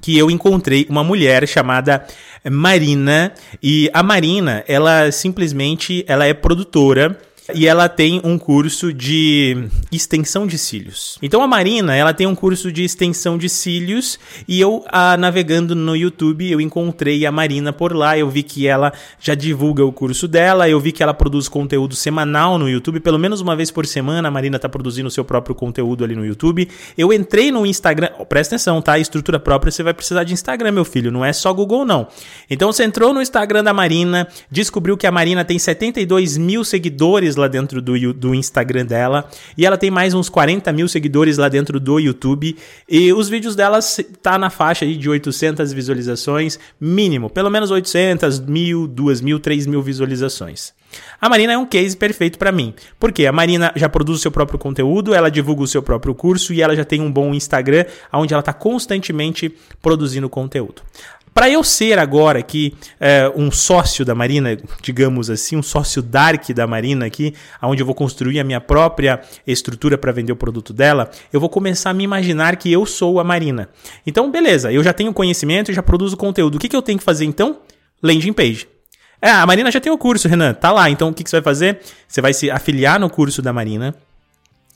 que 0.00 0.16
eu 0.16 0.30
encontrei 0.30 0.86
uma 0.88 1.02
mulher 1.02 1.48
chamada 1.48 2.06
Marina 2.50 3.32
e 3.62 3.90
a 3.92 4.02
Marina, 4.02 4.62
ela 4.68 5.10
simplesmente 5.10 6.04
ela 6.06 6.26
é 6.26 6.34
produtora 6.34 7.18
e 7.54 7.66
ela 7.66 7.88
tem 7.88 8.20
um 8.24 8.38
curso 8.38 8.92
de 8.92 9.68
extensão 9.90 10.46
de 10.46 10.58
cílios. 10.58 11.18
Então 11.22 11.42
a 11.42 11.46
Marina, 11.46 11.94
ela 11.94 12.12
tem 12.12 12.26
um 12.26 12.34
curso 12.34 12.70
de 12.70 12.84
extensão 12.84 13.36
de 13.36 13.48
cílios 13.48 14.18
e 14.46 14.60
eu 14.60 14.84
a, 14.88 15.16
navegando 15.16 15.74
no 15.74 15.96
YouTube, 15.96 16.50
eu 16.50 16.60
encontrei 16.60 17.26
a 17.26 17.32
Marina 17.32 17.72
por 17.72 17.94
lá, 17.94 18.16
eu 18.18 18.28
vi 18.28 18.42
que 18.42 18.66
ela 18.66 18.92
já 19.18 19.34
divulga 19.34 19.84
o 19.84 19.92
curso 19.92 20.28
dela, 20.28 20.68
eu 20.68 20.80
vi 20.80 20.92
que 20.92 21.02
ela 21.02 21.14
produz 21.14 21.48
conteúdo 21.48 21.94
semanal 21.94 22.58
no 22.58 22.68
YouTube, 22.68 23.00
pelo 23.00 23.18
menos 23.18 23.40
uma 23.40 23.56
vez 23.56 23.70
por 23.70 23.86
semana 23.86 24.28
a 24.28 24.30
Marina 24.30 24.56
está 24.56 24.68
produzindo 24.68 25.08
o 25.08 25.10
seu 25.10 25.24
próprio 25.24 25.54
conteúdo 25.54 26.04
ali 26.04 26.14
no 26.14 26.24
YouTube. 26.24 26.68
Eu 26.96 27.12
entrei 27.12 27.50
no 27.50 27.66
Instagram, 27.66 28.10
oh, 28.18 28.26
presta 28.26 28.54
atenção, 28.54 28.80
tá? 28.80 28.98
Estrutura 28.98 29.38
própria, 29.38 29.70
você 29.70 29.82
vai 29.82 29.94
precisar 29.94 30.24
de 30.24 30.32
Instagram, 30.32 30.72
meu 30.72 30.84
filho, 30.84 31.10
não 31.10 31.24
é 31.24 31.32
só 31.32 31.52
Google 31.52 31.84
não. 31.84 32.08
Então 32.48 32.72
você 32.72 32.84
entrou 32.84 33.12
no 33.12 33.22
Instagram 33.22 33.62
da 33.62 33.72
Marina, 33.72 34.28
descobriu 34.50 34.96
que 34.96 35.06
a 35.06 35.12
Marina 35.12 35.44
tem 35.44 35.58
72 35.58 36.36
mil 36.36 36.64
seguidores 36.64 37.36
lá 37.40 37.48
dentro 37.48 37.82
do, 37.82 38.12
do 38.12 38.34
Instagram 38.34 38.86
dela. 38.86 39.28
E 39.56 39.66
ela 39.66 39.76
tem 39.76 39.90
mais 39.90 40.14
uns 40.14 40.28
40 40.28 40.72
mil 40.72 40.88
seguidores 40.88 41.38
lá 41.38 41.48
dentro 41.48 41.80
do 41.80 41.98
YouTube. 41.98 42.56
E 42.88 43.12
os 43.12 43.28
vídeos 43.28 43.56
dela 43.56 43.80
tá 44.22 44.38
na 44.38 44.50
faixa 44.50 44.84
aí 44.84 44.96
de 44.96 45.08
800 45.08 45.72
visualizações, 45.72 46.58
mínimo. 46.80 47.28
Pelo 47.28 47.50
menos 47.50 47.70
800, 47.70 48.40
mil, 48.40 48.86
2 48.86 49.20
mil, 49.20 49.40
3 49.40 49.66
mil 49.66 49.82
visualizações. 49.82 50.72
A 51.20 51.28
Marina 51.28 51.52
é 51.52 51.58
um 51.58 51.66
case 51.66 51.96
perfeito 51.96 52.38
para 52.38 52.50
mim. 52.50 52.74
Porque 52.98 53.26
a 53.26 53.32
Marina 53.32 53.72
já 53.76 53.88
produz 53.88 54.18
o 54.18 54.22
seu 54.22 54.30
próprio 54.30 54.58
conteúdo, 54.58 55.14
ela 55.14 55.30
divulga 55.30 55.62
o 55.62 55.66
seu 55.66 55.82
próprio 55.82 56.14
curso 56.14 56.52
e 56.52 56.62
ela 56.62 56.74
já 56.74 56.84
tem 56.84 57.00
um 57.00 57.10
bom 57.10 57.34
Instagram 57.34 57.84
onde 58.12 58.34
ela 58.34 58.40
está 58.40 58.52
constantemente 58.52 59.54
produzindo 59.80 60.28
conteúdo. 60.28 60.82
Para 61.40 61.48
eu 61.48 61.64
ser 61.64 61.98
agora 61.98 62.38
aqui 62.38 62.76
é, 63.00 63.32
um 63.34 63.50
sócio 63.50 64.04
da 64.04 64.14
Marina, 64.14 64.58
digamos 64.82 65.30
assim, 65.30 65.56
um 65.56 65.62
sócio 65.62 66.02
dark 66.02 66.50
da 66.50 66.66
Marina 66.66 67.06
aqui, 67.06 67.34
onde 67.62 67.80
eu 67.80 67.86
vou 67.86 67.94
construir 67.94 68.38
a 68.40 68.44
minha 68.44 68.60
própria 68.60 69.22
estrutura 69.46 69.96
para 69.96 70.12
vender 70.12 70.32
o 70.32 70.36
produto 70.36 70.74
dela, 70.74 71.10
eu 71.32 71.40
vou 71.40 71.48
começar 71.48 71.88
a 71.88 71.94
me 71.94 72.04
imaginar 72.04 72.56
que 72.56 72.70
eu 72.70 72.84
sou 72.84 73.18
a 73.18 73.24
Marina. 73.24 73.70
Então, 74.06 74.30
beleza, 74.30 74.70
eu 74.70 74.84
já 74.84 74.92
tenho 74.92 75.14
conhecimento, 75.14 75.72
já 75.72 75.82
produzo 75.82 76.14
conteúdo. 76.14 76.56
O 76.56 76.58
que, 76.58 76.68
que 76.68 76.76
eu 76.76 76.82
tenho 76.82 76.98
que 76.98 77.04
fazer 77.06 77.24
então? 77.24 77.60
Landing 78.02 78.34
page. 78.34 78.68
É, 79.22 79.30
a 79.30 79.46
Marina 79.46 79.70
já 79.70 79.80
tem 79.80 79.90
o 79.90 79.96
curso, 79.96 80.28
Renan. 80.28 80.52
Tá 80.52 80.70
lá. 80.70 80.90
Então, 80.90 81.08
o 81.08 81.14
que, 81.14 81.24
que 81.24 81.30
você 81.30 81.36
vai 81.36 81.44
fazer? 81.44 81.80
Você 82.06 82.20
vai 82.20 82.34
se 82.34 82.50
afiliar 82.50 83.00
no 83.00 83.08
curso 83.08 83.40
da 83.40 83.50
Marina. 83.50 83.94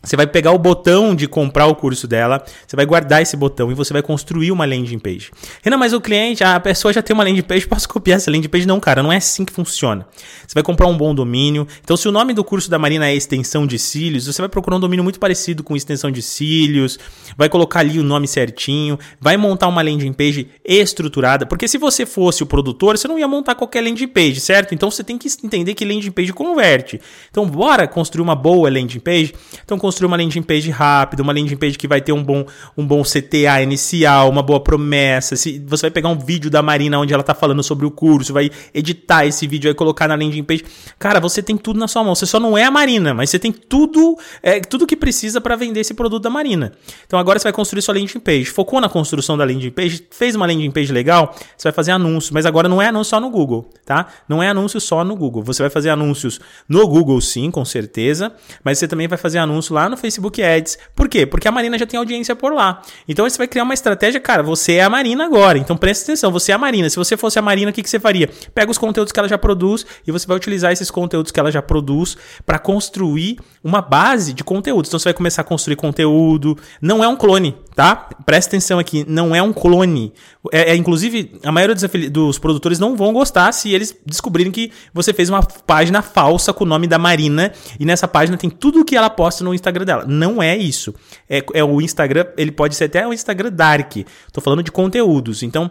Você 0.05 0.17
vai 0.17 0.27
pegar 0.27 0.53
o 0.53 0.59
botão 0.59 1.15
de 1.15 1.27
comprar 1.27 1.67
o 1.67 1.75
curso 1.75 2.07
dela, 2.07 2.45
você 2.67 2.77
vai 2.77 2.85
guardar 2.85 3.23
esse 3.23 3.37
botão 3.37 3.71
e 3.71 3.75
você 3.75 3.93
vai 3.93 4.03
construir 4.03 4.53
uma 4.53 4.65
landing 4.65 4.99
page. 4.99 5.31
Renan, 5.63 5.79
mas 5.79 5.93
o 5.93 6.01
cliente, 6.01 6.45
a 6.45 6.61
pessoa 6.61 6.93
já 6.93 7.03
tem 7.03 7.15
uma 7.15 7.25
landing 7.25 7.43
page, 7.43 7.67
posso 7.69 7.89
copiar 7.89 8.17
essa 8.17 8.31
landing 8.31 8.49
page? 8.49 8.67
Não, 8.67 8.79
cara, 8.79 9.03
não 9.03 9.13
é 9.13 9.17
assim 9.17 9.45
que 9.45 9.53
funciona. 9.53 10.07
Você 10.47 10.55
vai 10.55 10.63
comprar 10.63 10.87
um 10.87 10.97
bom 10.97 11.15
domínio. 11.15 11.67
Então, 11.83 11.97
se 11.97 12.07
o 12.09 12.13
nome 12.13 12.35
do 12.35 12.45
curso 12.45 12.71
da 12.71 12.79
Marina 12.79 13.09
é 13.09 13.15
extensão 13.15 13.67
de 13.67 13.79
cílios, 13.79 14.27
você 14.27 14.43
vai 14.43 14.49
procurar 14.49 14.77
um 14.77 14.81
domínio 14.81 15.03
muito 15.03 15.19
parecido 15.19 15.63
com 15.63 15.75
extensão 15.75 16.11
de 16.11 16.21
cílios, 16.23 16.99
vai 17.37 17.49
colocar 17.49 17.81
ali 17.81 17.99
o 17.99 18.03
nome 18.03 18.29
certinho, 18.29 18.99
vai 19.21 19.37
montar 19.37 19.69
uma 19.69 19.83
landing 19.83 20.13
page 20.13 20.49
estruturada, 20.65 21.47
porque 21.47 21.67
se 21.67 21.79
você 21.79 22.05
fosse 22.05 22.43
o 22.43 22.47
produtor, 22.47 22.99
você 22.99 23.09
não 23.09 23.19
ia 23.19 23.27
montar 23.27 23.55
qualquer 23.55 23.83
landing 23.83 24.09
page, 24.09 24.41
certo? 24.41 24.75
Então, 24.75 24.91
você 24.91 25.03
tem 25.03 25.17
que 25.17 25.29
entender 25.43 25.75
que 25.75 25.85
landing 25.85 26.11
page 26.11 26.33
converte. 26.33 27.01
Então, 27.31 27.47
bora 27.47 27.89
construir 27.89 28.23
uma 28.23 28.35
boa 28.35 28.71
landing 28.71 29.01
page? 29.01 29.35
Então, 29.65 29.79
construir 29.95 30.07
uma 30.07 30.17
landing 30.17 30.43
page 30.43 30.71
rápida, 30.71 31.23
uma 31.23 31.33
landing 31.33 31.57
page 31.57 31.79
que 31.79 31.87
vai 31.87 32.01
ter 32.01 32.13
um 32.13 32.23
bom, 32.23 32.45
um 32.77 32.85
bom 32.85 33.03
CTA 33.03 33.63
inicial, 33.63 34.29
uma 34.29 34.43
boa 34.43 34.59
promessa. 34.59 35.37
Se 35.37 35.63
você 35.67 35.83
vai 35.83 35.91
pegar 35.93 36.09
um 36.09 36.19
vídeo 36.19 36.51
da 36.51 36.61
Marina 36.63 36.99
onde 36.99 37.15
ela 37.15 37.23
tá 37.23 37.35
falando 37.35 37.63
sobre 37.63 37.87
o 37.87 37.91
curso, 37.91 38.33
vai 38.33 38.51
editar 38.75 39.25
esse 39.25 39.47
vídeo, 39.47 39.69
vai 39.69 39.75
colocar 39.75 40.09
na 40.09 40.17
landing 40.17 40.43
page. 40.43 40.65
Cara, 40.99 41.21
você 41.21 41.41
tem 41.43 41.57
tudo 41.57 41.79
na 41.79 41.87
sua 41.87 42.03
mão. 42.03 42.15
Você 42.15 42.27
só 42.27 42.41
não 42.41 42.59
é 42.59 42.65
a 42.65 42.71
Marina, 42.71 43.15
mas 43.15 43.31
você 43.31 43.39
tem 43.39 43.53
tudo, 43.53 44.19
é, 44.43 44.61
tudo 44.61 44.87
que 44.87 44.97
precisa 44.97 45.41
para 45.41 45.55
vender 45.55 45.81
esse 45.81 45.95
produto 45.95 46.25
da 46.25 46.31
Marina. 46.31 46.73
Então 47.07 47.19
agora 47.19 47.39
você 47.39 47.45
vai 47.45 47.53
construir 47.53 47.83
sua 47.83 47.95
landing 47.95 48.19
page. 48.19 48.47
Focou 48.47 48.81
na 48.81 48.89
construção 48.89 49.37
da 49.37 49.45
landing 49.45 49.71
page, 49.71 50.07
fez 50.11 50.35
uma 50.35 50.47
landing 50.47 50.73
page 50.73 50.93
legal, 50.93 51.35
você 51.57 51.69
vai 51.69 51.73
fazer 51.73 51.93
anúncio, 51.93 52.35
mas 52.35 52.47
agora 52.47 52.69
não 52.69 52.83
é 52.83 52.89
anúncio 52.89 53.11
só 53.11 53.21
no 53.21 53.31
Google, 53.31 53.71
tá? 53.85 54.09
Não 54.29 54.43
é 54.43 54.49
anúncio 54.49 54.81
só 54.81 55.05
no 55.05 55.15
Google. 55.15 55.45
Você 55.45 55.63
vai 55.63 55.71
fazer 55.71 55.91
anúncios 55.91 56.41
no 56.69 56.87
Google 56.89 57.21
sim, 57.21 57.51
com 57.51 57.65
certeza, 57.65 58.33
mas 58.65 58.79
você 58.79 58.89
também 58.89 59.07
vai 59.07 59.19
fazer 59.19 59.39
anúncio 59.39 59.75
lá 59.75 59.84
no 59.89 59.97
Facebook 59.97 60.43
Ads. 60.43 60.79
Por 60.95 61.09
quê? 61.09 61.27
Porque 61.27 61.49
a 61.49 61.53
Marina 61.53 61.79
já 61.79 61.87
tem 61.87 61.99
audiência 61.99 62.35
por 62.37 62.53
lá. 62.53 62.83
Então 63.09 63.29
você 63.29 63.39
vai 63.39 63.47
criar 63.47 63.65
uma 63.65 63.75
estratégia, 63.75 64.21
cara, 64.21 64.43
você 64.43 64.75
é 64.75 64.83
a 64.83 64.91
Marina 64.91 65.25
agora. 65.25 65.59
Então 65.59 65.77
presta 65.77 66.05
atenção, 66.05 66.31
você 66.31 66.53
é 66.53 66.55
a 66.55 66.59
Marina. 66.59 66.89
Se 66.89 66.97
você 66.97 67.17
fosse 67.17 67.39
a 67.39 67.43
Marina, 67.43 67.71
o 67.71 67.75
que, 67.75 67.83
que 67.83 67.91
você 67.91 68.01
faria? 68.01 68.29
Pega 68.55 68.71
os 68.71 68.79
conteúdos 68.79 69.13
que 69.13 69.19
ela 69.19 69.29
já 69.29 69.39
produz 69.39 69.85
e 70.07 70.13
você 70.13 70.27
vai 70.27 70.37
utilizar 70.37 70.73
esses 70.73 70.91
conteúdos 70.91 71.33
que 71.33 71.41
ela 71.41 71.51
já 71.51 71.63
produz 71.63 72.17
para 72.45 72.59
construir 72.59 73.39
uma 73.63 73.81
base 73.81 74.33
de 74.33 74.45
conteúdos. 74.45 74.89
Então 74.89 74.99
você 74.99 75.05
vai 75.05 75.15
começar 75.15 75.43
a 75.43 75.45
construir 75.45 75.77
conteúdo. 75.77 76.57
Não 76.81 77.03
é 77.03 77.09
um 77.09 77.17
clone, 77.17 77.57
tá? 77.75 78.09
Presta 78.25 78.51
atenção 78.51 78.79
aqui, 78.79 79.05
não 79.09 79.35
é 79.35 79.43
um 79.43 79.53
clone. 79.53 80.13
É, 80.53 80.73
é 80.73 80.77
inclusive, 80.77 81.33
a 81.43 81.51
maioria 81.51 81.75
dos, 81.75 82.11
dos 82.11 82.39
produtores 82.39 82.79
não 82.79 82.97
vão 82.97 83.13
gostar 83.13 83.51
se 83.53 83.73
eles 83.73 83.97
descobrirem 84.05 84.53
que 84.53 84.71
você 84.93 85.13
fez 85.13 85.29
uma 85.29 85.43
página 85.43 86.03
falsa 86.03 86.53
com 86.53 86.65
o 86.65 86.67
nome 86.67 86.87
da 86.87 86.99
Marina 86.99 87.53
e 87.79 87.85
nessa 87.85 88.07
página 88.07 88.37
tem 88.37 88.51
tudo 88.51 88.81
o 88.81 88.85
que 88.85 88.97
ela 88.97 89.11
posta 89.11 89.43
no 89.43 89.55
Instagram 89.55 89.74
dela. 89.83 90.05
Não 90.07 90.43
é 90.43 90.57
isso. 90.57 90.95
É, 91.29 91.43
é 91.55 91.65
o 91.65 91.81
Instagram, 91.81 92.27
ele 92.37 92.53
pode 92.53 92.77
ser 92.77 92.85
até 92.85 93.07
o 93.07 93.13
Instagram 93.13 93.51
dark. 93.51 93.97
Tô 94.33 94.41
falando 94.41 94.63
de 94.63 94.71
conteúdos. 94.71 95.43
Então, 95.43 95.71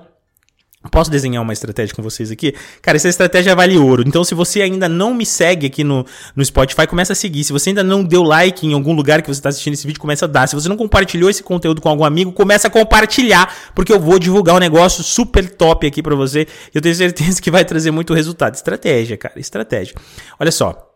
Posso 0.91 1.09
desenhar 1.09 1.41
uma 1.41 1.53
estratégia 1.53 1.95
com 1.95 2.01
vocês 2.01 2.29
aqui? 2.29 2.53
Cara, 2.81 2.97
essa 2.97 3.07
estratégia 3.07 3.55
vale 3.55 3.77
ouro. 3.77 4.03
Então, 4.05 4.23
se 4.23 4.35
você 4.35 4.61
ainda 4.61 4.89
não 4.89 5.13
me 5.13 5.25
segue 5.25 5.67
aqui 5.67 5.83
no, 5.83 6.05
no 6.35 6.43
Spotify, 6.43 6.85
começa 6.85 7.13
a 7.13 7.15
seguir. 7.15 7.43
Se 7.45 7.53
você 7.53 7.69
ainda 7.69 7.83
não 7.83 8.03
deu 8.03 8.21
like 8.21 8.67
em 8.67 8.73
algum 8.73 8.93
lugar 8.93 9.21
que 9.21 9.27
você 9.27 9.39
está 9.39 9.49
assistindo 9.49 9.73
esse 9.73 9.87
vídeo, 9.87 9.99
começa 9.99 10.25
a 10.25 10.27
dar. 10.27 10.47
Se 10.47 10.55
você 10.55 10.67
não 10.67 10.75
compartilhou 10.75 11.29
esse 11.29 11.41
conteúdo 11.41 11.81
com 11.81 11.87
algum 11.87 12.03
amigo, 12.03 12.33
começa 12.33 12.67
a 12.67 12.69
compartilhar, 12.71 13.71
porque 13.73 13.93
eu 13.93 13.99
vou 13.99 14.19
divulgar 14.19 14.55
um 14.55 14.59
negócio 14.59 15.03
super 15.03 15.49
top 15.49 15.87
aqui 15.87 16.03
para 16.03 16.15
você. 16.15 16.47
Eu 16.73 16.81
tenho 16.81 16.95
certeza 16.95 17.41
que 17.41 17.49
vai 17.49 17.63
trazer 17.63 17.91
muito 17.91 18.13
resultado. 18.13 18.55
Estratégia, 18.55 19.15
cara, 19.15 19.39
estratégia. 19.39 19.95
Olha 20.37 20.51
só. 20.51 20.92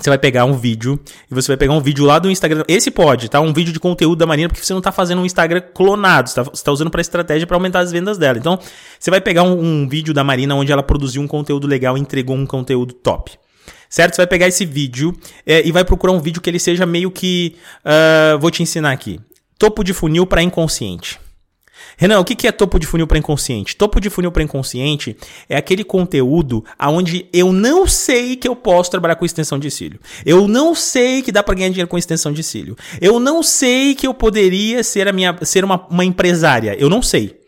Você 0.00 0.10
vai 0.10 0.18
pegar 0.18 0.44
um 0.44 0.54
vídeo 0.54 0.98
e 1.30 1.34
você 1.34 1.48
vai 1.48 1.56
pegar 1.56 1.72
um 1.72 1.80
vídeo 1.80 2.04
lá 2.04 2.18
do 2.18 2.30
Instagram. 2.30 2.64
Esse 2.68 2.90
pode, 2.90 3.28
tá? 3.28 3.40
Um 3.40 3.52
vídeo 3.52 3.72
de 3.72 3.80
conteúdo 3.80 4.18
da 4.18 4.26
Marina, 4.26 4.48
porque 4.48 4.64
você 4.64 4.72
não 4.72 4.80
tá 4.80 4.92
fazendo 4.92 5.20
um 5.20 5.26
Instagram 5.26 5.62
clonado, 5.74 6.28
você 6.28 6.34
tá, 6.36 6.42
você 6.42 6.64
tá 6.64 6.72
usando 6.72 6.90
para 6.90 7.00
estratégia 7.00 7.46
para 7.46 7.56
aumentar 7.56 7.80
as 7.80 7.92
vendas 7.92 8.18
dela. 8.18 8.38
Então, 8.38 8.58
você 8.98 9.10
vai 9.10 9.20
pegar 9.20 9.42
um, 9.42 9.58
um, 9.60 9.88
vídeo 9.88 10.14
da 10.14 10.22
Marina 10.22 10.54
onde 10.54 10.72
ela 10.72 10.82
produziu 10.82 11.22
um 11.22 11.26
conteúdo 11.26 11.66
legal 11.66 11.96
e 11.96 12.00
entregou 12.00 12.36
um 12.36 12.46
conteúdo 12.46 12.94
top. 12.94 13.32
Certo? 13.90 14.14
Você 14.14 14.20
vai 14.20 14.26
pegar 14.26 14.46
esse 14.46 14.64
vídeo 14.66 15.16
é, 15.46 15.66
e 15.66 15.72
vai 15.72 15.84
procurar 15.84 16.12
um 16.12 16.20
vídeo 16.20 16.42
que 16.42 16.50
ele 16.50 16.58
seja 16.58 16.84
meio 16.84 17.10
que. 17.10 17.56
Uh, 17.84 18.38
vou 18.38 18.50
te 18.50 18.62
ensinar 18.62 18.92
aqui. 18.92 19.18
Topo 19.58 19.82
de 19.82 19.94
funil 19.94 20.26
para 20.26 20.42
inconsciente. 20.42 21.18
Renan, 21.96 22.20
o 22.20 22.24
que 22.24 22.46
é 22.46 22.52
topo 22.52 22.78
de 22.78 22.86
funil 22.86 23.06
para 23.06 23.18
inconsciente? 23.18 23.76
Topo 23.76 24.00
de 24.00 24.10
funil 24.10 24.30
para 24.30 24.42
inconsciente 24.42 25.16
é 25.48 25.56
aquele 25.56 25.84
conteúdo 25.84 26.64
aonde 26.78 27.26
eu 27.32 27.52
não 27.52 27.86
sei 27.86 28.36
que 28.36 28.48
eu 28.48 28.54
posso 28.54 28.90
trabalhar 28.90 29.16
com 29.16 29.24
extensão 29.24 29.58
de 29.58 29.70
cílio. 29.70 29.98
Eu 30.24 30.46
não 30.46 30.74
sei 30.74 31.22
que 31.22 31.32
dá 31.32 31.42
para 31.42 31.54
ganhar 31.54 31.70
dinheiro 31.70 31.88
com 31.88 31.98
extensão 31.98 32.32
de 32.32 32.42
cílio. 32.42 32.76
Eu 33.00 33.18
não 33.18 33.42
sei 33.42 33.94
que 33.94 34.06
eu 34.06 34.14
poderia 34.14 34.82
ser 34.82 35.08
a 35.08 35.12
minha 35.12 35.36
ser 35.42 35.64
uma, 35.64 35.86
uma 35.88 36.04
empresária. 36.04 36.76
Eu 36.78 36.88
não 36.88 37.02
sei. 37.02 37.38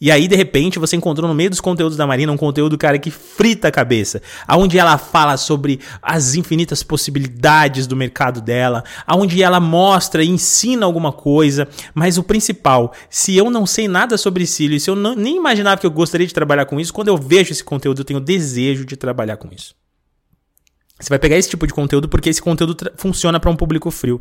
E 0.00 0.12
aí, 0.12 0.28
de 0.28 0.36
repente, 0.36 0.78
você 0.78 0.94
encontrou 0.94 1.28
no 1.28 1.34
meio 1.34 1.50
dos 1.50 1.60
conteúdos 1.60 1.96
da 1.96 2.06
Marina 2.06 2.30
um 2.30 2.36
conteúdo, 2.36 2.78
cara, 2.78 2.98
que 2.98 3.10
frita 3.10 3.68
a 3.68 3.70
cabeça. 3.70 4.22
Aonde 4.46 4.78
ela 4.78 4.96
fala 4.96 5.36
sobre 5.36 5.80
as 6.00 6.36
infinitas 6.36 6.82
possibilidades 6.82 7.86
do 7.86 7.96
mercado 7.96 8.40
dela, 8.40 8.84
aonde 9.06 9.42
ela 9.42 9.58
mostra 9.58 10.22
e 10.22 10.28
ensina 10.28 10.86
alguma 10.86 11.10
coisa. 11.10 11.66
Mas 11.94 12.16
o 12.16 12.22
principal, 12.22 12.92
se 13.10 13.36
eu 13.36 13.50
não 13.50 13.66
sei 13.66 13.88
nada 13.88 14.16
sobre 14.16 14.46
cílio, 14.46 14.78
se 14.78 14.88
eu 14.88 14.94
não, 14.94 15.16
nem 15.16 15.36
imaginava 15.36 15.80
que 15.80 15.86
eu 15.86 15.90
gostaria 15.90 16.26
de 16.26 16.34
trabalhar 16.34 16.66
com 16.66 16.78
isso, 16.78 16.94
quando 16.94 17.08
eu 17.08 17.16
vejo 17.16 17.50
esse 17.50 17.64
conteúdo, 17.64 18.00
eu 18.00 18.04
tenho 18.04 18.20
desejo 18.20 18.84
de 18.84 18.96
trabalhar 18.96 19.36
com 19.36 19.48
isso. 19.52 19.74
Você 21.00 21.10
vai 21.10 21.18
pegar 21.18 21.36
esse 21.36 21.48
tipo 21.48 21.66
de 21.66 21.72
conteúdo 21.72 22.08
porque 22.08 22.28
esse 22.28 22.42
conteúdo 22.42 22.76
funciona 22.96 23.38
para 23.38 23.50
um 23.50 23.56
público 23.56 23.90
frio. 23.90 24.20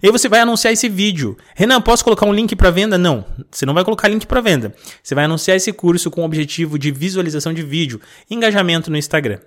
E 0.00 0.06
aí 0.06 0.12
você 0.12 0.28
vai 0.28 0.40
anunciar 0.40 0.72
esse 0.72 0.88
vídeo. 0.88 1.36
Renan, 1.54 1.80
posso 1.80 2.04
colocar 2.04 2.26
um 2.26 2.32
link 2.32 2.54
para 2.54 2.70
venda? 2.70 2.96
Não, 2.96 3.24
você 3.50 3.66
não 3.66 3.74
vai 3.74 3.84
colocar 3.84 4.08
link 4.08 4.26
para 4.26 4.40
venda. 4.40 4.72
Você 5.02 5.14
vai 5.14 5.24
anunciar 5.24 5.56
esse 5.56 5.72
curso 5.72 6.10
com 6.10 6.22
o 6.22 6.24
objetivo 6.24 6.78
de 6.78 6.92
visualização 6.92 7.52
de 7.52 7.62
vídeo, 7.62 8.00
engajamento 8.30 8.90
no 8.90 8.96
Instagram. 8.96 9.40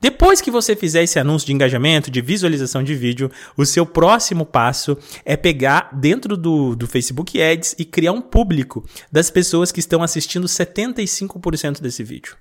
Depois 0.00 0.40
que 0.40 0.50
você 0.50 0.76
fizer 0.76 1.02
esse 1.02 1.18
anúncio 1.18 1.46
de 1.46 1.52
engajamento, 1.52 2.10
de 2.10 2.20
visualização 2.20 2.84
de 2.84 2.94
vídeo, 2.94 3.30
o 3.56 3.66
seu 3.66 3.84
próximo 3.84 4.46
passo 4.46 4.96
é 5.24 5.36
pegar 5.36 5.90
dentro 5.92 6.36
do, 6.36 6.76
do 6.76 6.86
Facebook 6.86 7.40
Ads 7.42 7.74
e 7.78 7.84
criar 7.84 8.12
um 8.12 8.20
público 8.20 8.84
das 9.10 9.28
pessoas 9.28 9.72
que 9.72 9.80
estão 9.80 10.02
assistindo 10.02 10.46
75% 10.46 11.80
desse 11.80 12.04
vídeo. 12.04 12.36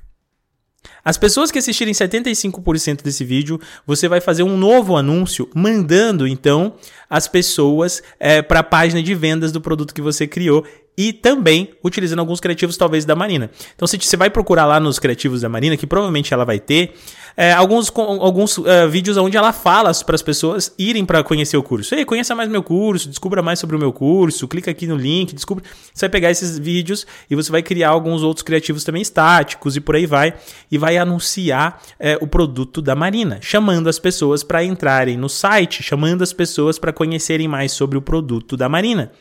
As 1.03 1.17
pessoas 1.17 1.51
que 1.51 1.59
assistirem 1.59 1.93
75% 1.93 3.01
desse 3.01 3.23
vídeo, 3.23 3.59
você 3.85 4.07
vai 4.07 4.19
fazer 4.19 4.43
um 4.43 4.57
novo 4.57 4.97
anúncio 4.97 5.49
mandando 5.53 6.27
então 6.27 6.75
as 7.09 7.27
pessoas 7.27 8.03
é, 8.19 8.41
para 8.41 8.59
a 8.59 8.63
página 8.63 9.01
de 9.01 9.15
vendas 9.15 9.51
do 9.51 9.61
produto 9.61 9.93
que 9.93 10.01
você 10.01 10.27
criou 10.27 10.65
e 10.97 11.13
também 11.13 11.69
utilizando 11.83 12.19
alguns 12.19 12.39
criativos 12.39 12.75
talvez 12.75 13.05
da 13.05 13.15
Marina. 13.15 13.51
Então 13.75 13.87
se 13.87 13.97
você 13.97 14.17
vai 14.17 14.29
procurar 14.29 14.65
lá 14.65 14.79
nos 14.79 14.97
criativos 14.97 15.41
da 15.41 15.49
Marina, 15.49 15.77
que 15.77 15.85
provavelmente 15.85 16.33
ela 16.33 16.43
vai 16.43 16.59
ter, 16.59 16.95
é, 17.39 17.53
alguns, 17.53 17.93
alguns 17.95 18.57
uh, 18.57 18.65
vídeos 18.89 19.15
onde 19.15 19.37
ela 19.37 19.53
fala 19.53 19.93
para 20.03 20.15
as 20.15 20.23
pessoas 20.23 20.73
irem 20.75 21.05
para 21.05 21.23
conhecer 21.23 21.55
o 21.55 21.61
curso. 21.61 21.93
Ei, 21.93 22.03
conheça 22.03 22.33
mais 22.33 22.49
meu 22.49 22.63
curso, 22.63 23.07
descubra 23.07 23.43
mais 23.43 23.59
sobre 23.59 23.75
o 23.75 23.79
meu 23.79 23.93
curso, 23.93 24.47
clica 24.47 24.71
aqui 24.71 24.87
no 24.87 24.95
link, 24.95 25.35
descubra. 25.35 25.63
Você 25.93 26.07
vai 26.07 26.09
pegar 26.09 26.31
esses 26.31 26.57
vídeos 26.57 27.05
e 27.29 27.35
você 27.35 27.51
vai 27.51 27.61
criar 27.61 27.89
alguns 27.89 28.23
outros 28.23 28.41
criativos 28.41 28.83
também 28.83 29.03
estáticos 29.03 29.75
e 29.75 29.79
por 29.79 29.95
aí 29.95 30.07
vai, 30.07 30.33
e 30.71 30.79
vai 30.79 30.97
anunciar 30.97 31.79
é, 31.99 32.17
o 32.19 32.25
produto 32.25 32.81
da 32.81 32.95
Marina, 32.95 33.37
chamando 33.39 33.87
as 33.87 33.99
pessoas 33.99 34.43
para 34.43 34.63
entrarem 34.63 35.15
no 35.15 35.29
site, 35.29 35.83
chamando 35.83 36.23
as 36.23 36.33
pessoas 36.33 36.79
para 36.79 36.91
conhecerem 36.91 37.47
mais 37.47 37.71
sobre 37.71 37.99
o 37.99 38.01
produto 38.01 38.57
da 38.57 38.67
Marina. 38.67 39.11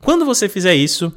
Quando 0.00 0.24
você 0.24 0.48
fizer 0.48 0.74
isso, 0.74 1.12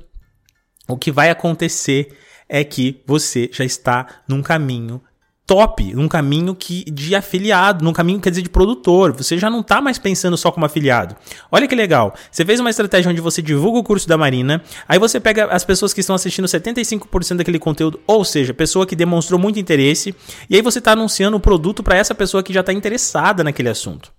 o 0.90 0.98
que 0.98 1.10
vai 1.10 1.30
acontecer 1.30 2.10
é 2.50 2.66
que 2.66 3.02
você 3.06 3.50
já 3.50 3.64
está 3.64 4.24
num 4.28 4.42
caminho 4.42 5.02
top, 5.50 5.96
num 5.96 6.08
caminho 6.08 6.54
que 6.54 6.84
de 6.92 7.16
afiliado, 7.16 7.84
num 7.84 7.92
caminho 7.92 8.20
quer 8.20 8.30
dizer 8.30 8.44
de 8.44 8.50
produtor. 8.50 9.14
Você 9.14 9.36
já 9.36 9.50
não 9.50 9.62
está 9.62 9.82
mais 9.82 9.98
pensando 9.98 10.38
só 10.38 10.52
como 10.52 10.64
afiliado. 10.64 11.16
Olha 11.52 11.68
que 11.68 11.74
legal. 11.74 12.14
Você 12.32 12.46
fez 12.46 12.60
uma 12.60 12.70
estratégia 12.70 13.10
onde 13.10 13.20
você 13.20 13.42
divulga 13.42 13.80
o 13.80 13.84
curso 13.84 14.08
da 14.08 14.16
Marina, 14.16 14.62
aí 14.88 15.00
você 15.00 15.20
pega 15.20 15.46
as 15.46 15.66
pessoas 15.66 15.92
que 15.92 16.02
estão 16.02 16.16
assistindo 16.16 16.46
75% 16.46 17.38
daquele 17.38 17.58
conteúdo, 17.58 18.00
ou 18.06 18.24
seja, 18.24 18.54
pessoa 18.54 18.86
que 18.86 18.96
demonstrou 18.96 19.40
muito 19.40 19.60
interesse, 19.60 20.14
e 20.48 20.56
aí 20.56 20.62
você 20.62 20.78
está 20.78 20.92
anunciando 20.92 21.38
o 21.38 21.40
produto 21.40 21.82
para 21.82 21.98
essa 21.98 22.14
pessoa 22.14 22.44
que 22.44 22.54
já 22.54 22.60
está 22.60 22.72
interessada 22.72 23.44
naquele 23.44 23.70
assunto. 23.70 24.12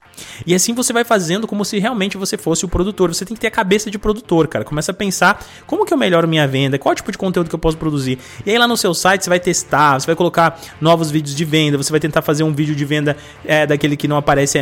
E 0.46 0.54
assim 0.54 0.72
você 0.74 0.92
vai 0.92 1.04
fazendo 1.04 1.46
como 1.46 1.64
se 1.64 1.78
realmente 1.78 2.16
você 2.16 2.36
fosse 2.36 2.64
o 2.64 2.68
produtor. 2.68 3.12
Você 3.12 3.24
tem 3.24 3.34
que 3.34 3.40
ter 3.40 3.48
a 3.48 3.50
cabeça 3.50 3.90
de 3.90 3.98
produtor, 3.98 4.48
cara. 4.48 4.64
Começa 4.64 4.92
a 4.92 4.94
pensar 4.94 5.44
como 5.66 5.84
que 5.84 5.92
eu 5.92 5.98
melhoro 5.98 6.26
minha 6.28 6.46
venda, 6.46 6.78
qual 6.78 6.94
tipo 6.94 7.10
de 7.12 7.18
conteúdo 7.18 7.48
que 7.48 7.54
eu 7.54 7.58
posso 7.58 7.76
produzir. 7.76 8.18
E 8.44 8.50
aí 8.50 8.58
lá 8.58 8.66
no 8.66 8.76
seu 8.76 8.94
site 8.94 9.24
você 9.24 9.30
vai 9.30 9.40
testar, 9.40 9.98
você 10.00 10.06
vai 10.06 10.16
colocar 10.16 10.60
novos 10.80 11.10
vídeos 11.10 11.34
de 11.34 11.44
venda, 11.44 11.76
você 11.76 11.90
vai 11.90 12.00
tentar 12.00 12.22
fazer 12.22 12.42
um 12.42 12.52
vídeo 12.52 12.74
de 12.74 12.84
venda 12.84 13.16
é, 13.44 13.66
daquele 13.66 13.96
que 13.96 14.08
não 14.08 14.16
aparece 14.16 14.58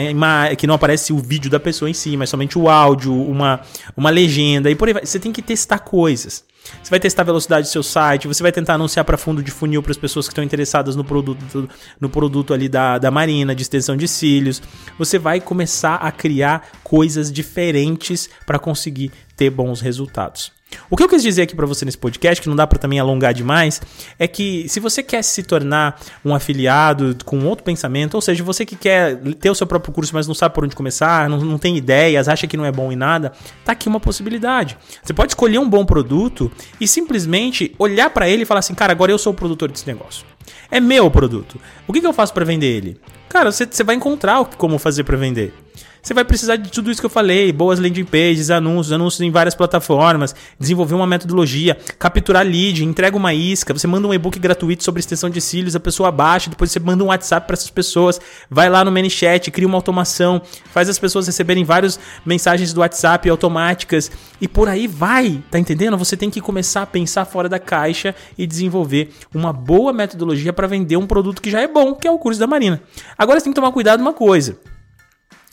que 0.57 0.67
não 0.67 0.75
aparece 0.75 1.13
o 1.13 1.19
vídeo 1.19 1.51
da 1.51 1.61
pessoa 1.61 1.91
em 1.91 1.95
si, 1.95 2.17
mas 2.17 2.31
somente 2.31 2.59
o 2.59 2.69
áudio, 2.69 3.15
uma, 3.15 3.61
uma 3.97 4.11
legenda 4.11 4.71
e 4.71 4.75
por 4.75 4.89
aí 4.89 4.95
vai. 4.95 5.07
Você 5.07 5.19
tem 5.19 5.33
que 5.33 5.43
testar 5.43 5.79
coisas. 5.79 6.45
Você 6.83 6.91
vai 6.91 7.01
testar 7.01 7.23
a 7.23 7.27
velocidade 7.27 7.67
do 7.67 7.71
seu 7.71 7.83
site, 7.83 8.29
você 8.29 8.43
vai 8.43 8.53
tentar 8.53 8.75
anunciar 8.75 9.05
para 9.05 9.17
fundo 9.17 9.43
de 9.43 9.51
funil 9.51 9.83
para 9.83 9.93
as 9.93 9.99
pessoas 9.99 10.27
que 10.27 10.33
estão 10.33 10.45
interessadas 10.45 10.97
no 10.97 11.05
produto, 11.05 11.69
no 12.01 12.09
produto 12.09 12.55
ali 12.55 12.69
da, 12.69 12.99
da 12.99 13.11
Marina, 13.11 13.55
de 13.55 13.63
extensão 13.63 13.97
de 13.97 14.09
cílios. 14.09 14.63
Você 14.99 15.19
vai 15.19 15.41
começar 15.41 15.97
a 15.97 16.11
criar 16.11 16.69
coisas 16.83 17.33
diferentes 17.33 18.29
para 18.47 18.59
conseguir 18.59 19.13
ter 19.37 19.51
bons 19.51 19.81
resultados. 19.81 20.58
O 20.91 20.97
que 20.97 21.03
eu 21.03 21.09
quis 21.09 21.23
dizer 21.23 21.43
aqui 21.43 21.55
para 21.55 21.67
você 21.67 21.85
nesse 21.85 21.99
podcast, 21.99 22.41
que 22.41 22.49
não 22.49 22.57
dá 22.57 22.67
para 22.67 22.79
também 22.79 22.99
alongar 22.99 23.35
demais, 23.35 23.81
é 24.19 24.27
que 24.27 24.67
se 24.69 24.81
você 24.81 25.03
quer 25.03 25.23
se 25.23 25.43
tornar 25.43 26.01
um 26.25 26.35
afiliado 26.35 27.17
com 27.25 27.45
outro 27.45 27.65
pensamento, 27.65 28.15
ou 28.15 28.21
seja, 28.21 28.43
você 28.43 28.65
que 28.65 28.77
quer 28.77 29.17
ter 29.41 29.51
o 29.51 29.55
seu 29.55 29.67
próprio 29.67 29.93
curso, 29.93 30.15
mas 30.15 30.27
não 30.27 30.35
sabe 30.35 30.55
por 30.55 30.65
onde 30.65 30.75
começar, 30.75 31.29
não, 31.29 31.39
não 31.39 31.59
tem 31.59 31.77
ideias, 31.77 32.29
acha 32.29 32.47
que 32.47 32.57
não 32.57 32.65
é 32.65 32.73
bom 32.73 32.91
em 32.91 32.97
nada, 32.97 33.33
tá 33.65 33.73
aqui 33.73 33.89
uma 33.89 34.01
possibilidade. 34.01 34.77
Você 35.03 35.13
pode 35.13 35.33
escolher 35.33 35.59
um 35.59 35.69
bom 35.69 35.85
produto 35.85 36.51
e 36.81 36.89
simplesmente 36.89 37.75
olhar 37.79 38.11
para 38.11 38.29
ele 38.29 38.43
e 38.43 38.47
falar 38.47 38.61
assim, 38.61 38.75
cara, 38.75 38.93
agora 38.93 39.13
eu 39.13 39.19
sou 39.19 39.33
o 39.33 39.37
produtor 39.37 39.71
desse 39.71 39.87
negócio. 39.87 40.25
É 40.71 40.81
meu 40.81 41.11
produto. 41.11 41.61
O 41.87 41.93
que, 41.93 42.01
que 42.01 42.07
eu 42.07 42.13
faço 42.13 42.33
para 42.33 42.45
vender 42.45 42.67
ele? 42.67 43.01
Cara, 43.29 43.53
você, 43.53 43.67
você 43.67 43.85
vai 43.85 43.95
encontrar 43.95 44.45
como 44.57 44.79
fazer 44.79 45.05
para 45.05 45.17
vender. 45.17 45.53
Você 46.03 46.15
vai 46.15 46.25
precisar 46.25 46.57
de 46.57 46.71
tudo 46.71 46.91
isso 46.91 47.01
que 47.01 47.07
eu 47.07 47.11
falei: 47.11 47.53
boas 47.53 47.79
landing 47.79 48.05
pages, 48.05 48.51
anúncios, 48.51 48.93
anúncios 48.93 49.21
em 49.21 49.31
várias 49.31 49.55
plataformas, 49.55 50.35
desenvolver 50.59 50.95
uma 50.95 51.07
metodologia, 51.07 51.77
capturar 51.99 52.47
lead, 52.47 52.85
entrega 52.85 53.17
uma 53.17 53.35
isca, 53.35 53.73
você 53.73 53.87
manda 53.87 54.07
um 54.07 54.15
e-book 54.15 54.39
gratuito 54.39 54.85
sobre 54.85 55.01
extensão 55.01 55.29
de 55.29 55.41
cílios, 55.41 55.77
a 55.77 55.81
pessoa 55.81 56.11
baixa, 56.11 56.51
depois 56.51 56.71
você 56.71 56.81
manda 56.81 57.03
um 57.03 57.09
WhatsApp 57.09 57.47
para 57.47 57.55
essas 57.55 57.71
pessoas, 57.71 58.21
vai 58.51 58.69
lá 58.69 58.85
no 58.85 58.93
ManyChat, 58.93 59.51
cria 59.51 59.67
uma 59.67 59.77
automação, 59.77 60.41
faz 60.73 60.89
as 60.89 60.99
pessoas 60.99 61.27
receberem 61.27 61.65
várias 61.65 61.99
mensagens 62.25 62.73
do 62.73 62.81
WhatsApp 62.81 63.29
automáticas 63.29 64.11
e 64.41 64.47
por 64.47 64.69
aí 64.69 64.87
vai, 64.87 65.43
tá 65.51 65.59
entendendo? 65.59 65.97
Você 65.99 66.17
tem 66.17 66.31
que 66.31 66.41
começar 66.41 66.83
a 66.83 66.87
pensar 66.87 67.25
fora 67.25 67.49
da 67.49 67.59
caixa 67.59 68.15
e 68.37 68.47
desenvolver 68.47 69.11
uma 69.35 69.53
boa 69.53 69.93
metodologia 69.93 70.53
para 70.53 70.67
vender 70.67 70.97
um 70.97 71.07
produto 71.07 71.43
que 71.43 71.51
já 71.51 71.61
é 71.61 71.67
bom, 71.67 71.95
que 71.95 72.07
é 72.07 72.11
o 72.11 72.19
curso 72.19 72.39
da 72.39 72.47
Marina. 72.47 72.81
Agora 73.17 73.39
você 73.39 73.45
tem 73.45 73.53
que 73.53 73.61
tomar 73.61 73.73
cuidado 73.73 74.01
uma 74.01 74.13
coisa. 74.13 74.59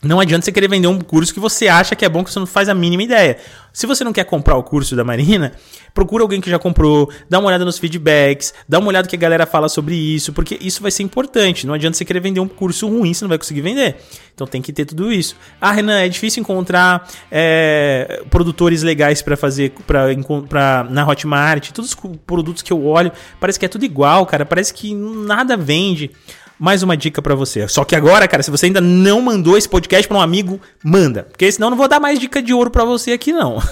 Não 0.02 0.20
adianta 0.20 0.44
você 0.44 0.52
querer 0.52 0.68
vender 0.68 0.88
um 0.88 1.00
curso 1.00 1.32
que 1.32 1.40
você 1.40 1.68
acha 1.68 1.96
que 1.96 2.04
é 2.04 2.08
bom, 2.08 2.22
que 2.22 2.30
você 2.30 2.38
não 2.38 2.46
faz 2.46 2.68
a 2.68 2.74
mínima 2.74 3.02
ideia. 3.02 3.38
Se 3.72 3.86
você 3.86 4.04
não 4.04 4.12
quer 4.12 4.24
comprar 4.24 4.54
o 4.54 4.62
curso 4.62 4.94
da 4.94 5.02
Marina, 5.02 5.52
procura 5.94 6.22
alguém 6.22 6.38
que 6.38 6.50
já 6.50 6.58
comprou, 6.58 7.10
dá 7.30 7.38
uma 7.38 7.48
olhada 7.48 7.64
nos 7.64 7.78
feedbacks, 7.78 8.52
dá 8.68 8.78
uma 8.78 8.88
olhada 8.88 9.08
que 9.08 9.16
a 9.16 9.18
galera 9.18 9.46
fala 9.46 9.70
sobre 9.70 9.94
isso, 9.94 10.34
porque 10.34 10.58
isso 10.60 10.82
vai 10.82 10.90
ser 10.90 11.02
importante. 11.02 11.66
Não 11.66 11.72
adianta 11.72 11.96
você 11.96 12.04
querer 12.04 12.20
vender 12.20 12.40
um 12.40 12.48
curso 12.48 12.86
ruim, 12.88 13.14
você 13.14 13.24
não 13.24 13.30
vai 13.30 13.38
conseguir 13.38 13.62
vender. 13.62 13.96
Então 14.34 14.46
tem 14.46 14.60
que 14.60 14.70
ter 14.70 14.84
tudo 14.84 15.10
isso. 15.10 15.34
Ah, 15.58 15.72
Renan, 15.72 16.00
é 16.00 16.08
difícil 16.08 16.42
encontrar 16.42 17.08
é, 17.30 18.22
produtores 18.30 18.82
legais 18.82 19.22
para 19.22 19.36
fazer 19.36 19.72
pra, 19.86 20.08
pra, 20.46 20.86
na 20.90 21.08
Hotmart. 21.08 21.70
Todos 21.72 21.90
os 21.90 22.16
produtos 22.26 22.62
que 22.62 22.72
eu 22.72 22.84
olho, 22.84 23.10
parece 23.40 23.58
que 23.58 23.64
é 23.64 23.68
tudo 23.68 23.84
igual, 23.86 24.26
cara. 24.26 24.44
Parece 24.44 24.74
que 24.74 24.94
nada 24.94 25.56
vende 25.56 26.10
mais 26.58 26.82
uma 26.82 26.96
dica 26.96 27.20
para 27.20 27.34
você. 27.34 27.66
Só 27.68 27.84
que 27.84 27.94
agora, 27.94 28.26
cara, 28.26 28.42
se 28.42 28.50
você 28.50 28.66
ainda 28.66 28.80
não 28.80 29.20
mandou 29.20 29.56
esse 29.56 29.68
podcast 29.68 30.08
para 30.08 30.16
um 30.16 30.20
amigo, 30.20 30.60
manda, 30.82 31.24
porque 31.24 31.50
senão 31.50 31.68
eu 31.68 31.70
não 31.70 31.78
vou 31.78 31.88
dar 31.88 32.00
mais 32.00 32.18
dica 32.18 32.42
de 32.42 32.52
ouro 32.52 32.70
para 32.70 32.84
você 32.84 33.12
aqui 33.12 33.32
não. 33.32 33.62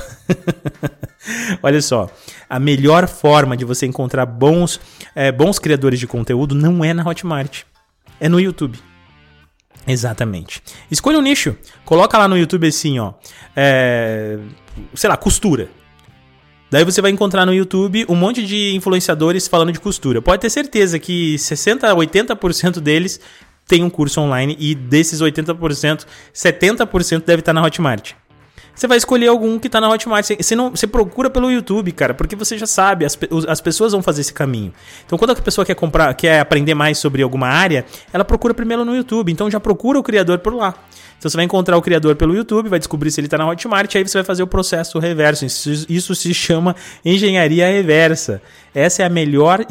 Olha 1.63 1.81
só, 1.81 2.09
a 2.49 2.59
melhor 2.59 3.09
forma 3.09 3.57
de 3.57 3.65
você 3.65 3.87
encontrar 3.87 4.27
bons, 4.27 4.81
é, 5.15 5.33
bons 5.33 5.59
criadores 5.59 5.99
de 5.99 6.07
conteúdo 6.07 6.55
não 6.55 6.85
é 6.85 6.93
na 6.93 7.07
Hotmart, 7.07 7.63
é 8.21 8.29
no 8.29 8.39
YouTube. 8.39 8.79
Exatamente. 9.87 10.63
Escolha 10.91 11.19
um 11.19 11.23
nicho. 11.23 11.57
Coloca 11.85 12.17
lá 12.17 12.27
no 12.27 12.39
YouTube 12.39 12.67
assim, 12.67 12.99
ó. 12.99 13.13
É, 13.55 14.39
sei 14.95 15.11
lá, 15.11 15.17
costura. 15.17 15.69
Daí 16.75 16.83
você 16.83 17.01
vai 17.01 17.13
encontrar 17.13 17.47
no 17.47 17.55
YouTube 17.55 18.05
um 18.09 18.17
monte 18.17 18.45
de 18.45 18.75
influenciadores 18.75 19.47
falando 19.47 19.71
de 19.71 19.79
costura. 19.79 20.21
Pode 20.21 20.43
ter 20.43 20.51
certeza 20.51 20.99
que 20.99 21.39
60 21.39 21.89
a 21.89 21.95
80% 21.95 22.81
deles 22.81 23.21
tem 23.65 23.85
um 23.85 23.89
curso 23.89 24.21
online 24.21 24.57
e 24.59 24.75
desses 24.75 25.23
80%, 25.23 26.05
70% 26.35 27.25
deve 27.25 27.43
estar 27.43 27.53
na 27.53 27.63
Hotmart. 27.63 28.15
Você 28.75 28.87
vai 28.87 28.99
escolher 28.99 29.29
algum 29.29 29.59
que 29.59 29.69
está 29.69 29.81
na 29.81 29.89
Hotmart. 29.89 30.27
Você, 30.39 30.57
não, 30.57 30.71
você 30.71 30.87
procura 30.87 31.31
pelo 31.31 31.51
YouTube, 31.51 31.93
cara, 31.93 32.13
porque 32.13 32.35
você 32.35 32.59
já 32.59 32.67
sabe, 32.67 33.05
as, 33.05 33.17
as 33.49 33.61
pessoas 33.61 33.93
vão 33.93 34.03
fazer 34.03 34.23
esse 34.23 34.33
caminho. 34.33 34.73
Então, 35.07 35.17
quando 35.17 35.31
a 35.31 35.37
pessoa 35.37 35.65
quer 35.65 35.75
comprar, 35.75 36.13
quer 36.15 36.41
aprender 36.41 36.75
mais 36.75 36.99
sobre 36.99 37.23
alguma 37.23 37.47
área, 37.47 37.85
ela 38.13 38.25
procura 38.25 38.53
primeiro 38.53 38.85
no 38.85 38.95
YouTube. 38.95 39.31
Então, 39.31 39.51
já 39.51 39.61
procura 39.61 39.99
o 39.99 40.03
criador 40.03 40.39
por 40.41 40.55
lá. 40.55 40.75
Então 41.25 41.31
você 41.31 41.39
vai 41.39 41.47
encontrar 41.47 41.79
o 41.79 41.81
criador 41.81 42.17
pelo 42.17 42.37
YouTube, 42.37 42.69
vai 42.69 42.79
descobrir 42.79 43.11
se 43.11 43.19
ele 43.19 43.29
está 43.29 43.39
na 43.39 43.49
Hotmart, 43.49 43.95
aí 43.97 44.07
você 44.07 44.19
vai 44.19 44.25
fazer 44.25 44.43
o 44.43 44.47
processo 44.47 44.99
reverso. 44.99 45.47
Isso, 45.47 45.87
isso 45.89 46.15
se 46.15 46.35
chama 46.35 46.77
engenharia 47.03 47.67
reversa. 47.67 48.43
Essa 48.75 49.05
é 49.05 49.07
a 49.07 49.09
melhor 49.09 49.65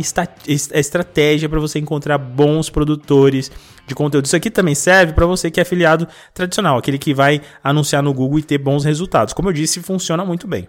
estratégia 0.48 1.48
para 1.48 1.60
você 1.60 1.78
encontrar 1.78 2.18
bons 2.18 2.72
produtores 2.72 3.52
de 3.86 3.96
conteúdo. 3.96 4.26
Isso 4.26 4.36
aqui 4.36 4.50
também 4.50 4.76
serve 4.76 5.14
para 5.14 5.26
você 5.26 5.52
que 5.52 5.60
é 5.60 5.64
afiliado 5.64 6.08
tradicional, 6.34 6.78
aquele 6.78 6.98
que 6.98 7.14
vai 7.14 7.42
anunciar 7.64 8.02
no 8.02 8.14
Google 8.14 8.40
e 8.40 8.44
ter 8.44 8.58
bons 8.58 8.84
resultados. 8.84 9.34
Como 9.34 9.50
eu 9.50 9.54
disse, 9.54 9.82
funciona 9.82 10.24
muito 10.24 10.48
bem 10.48 10.68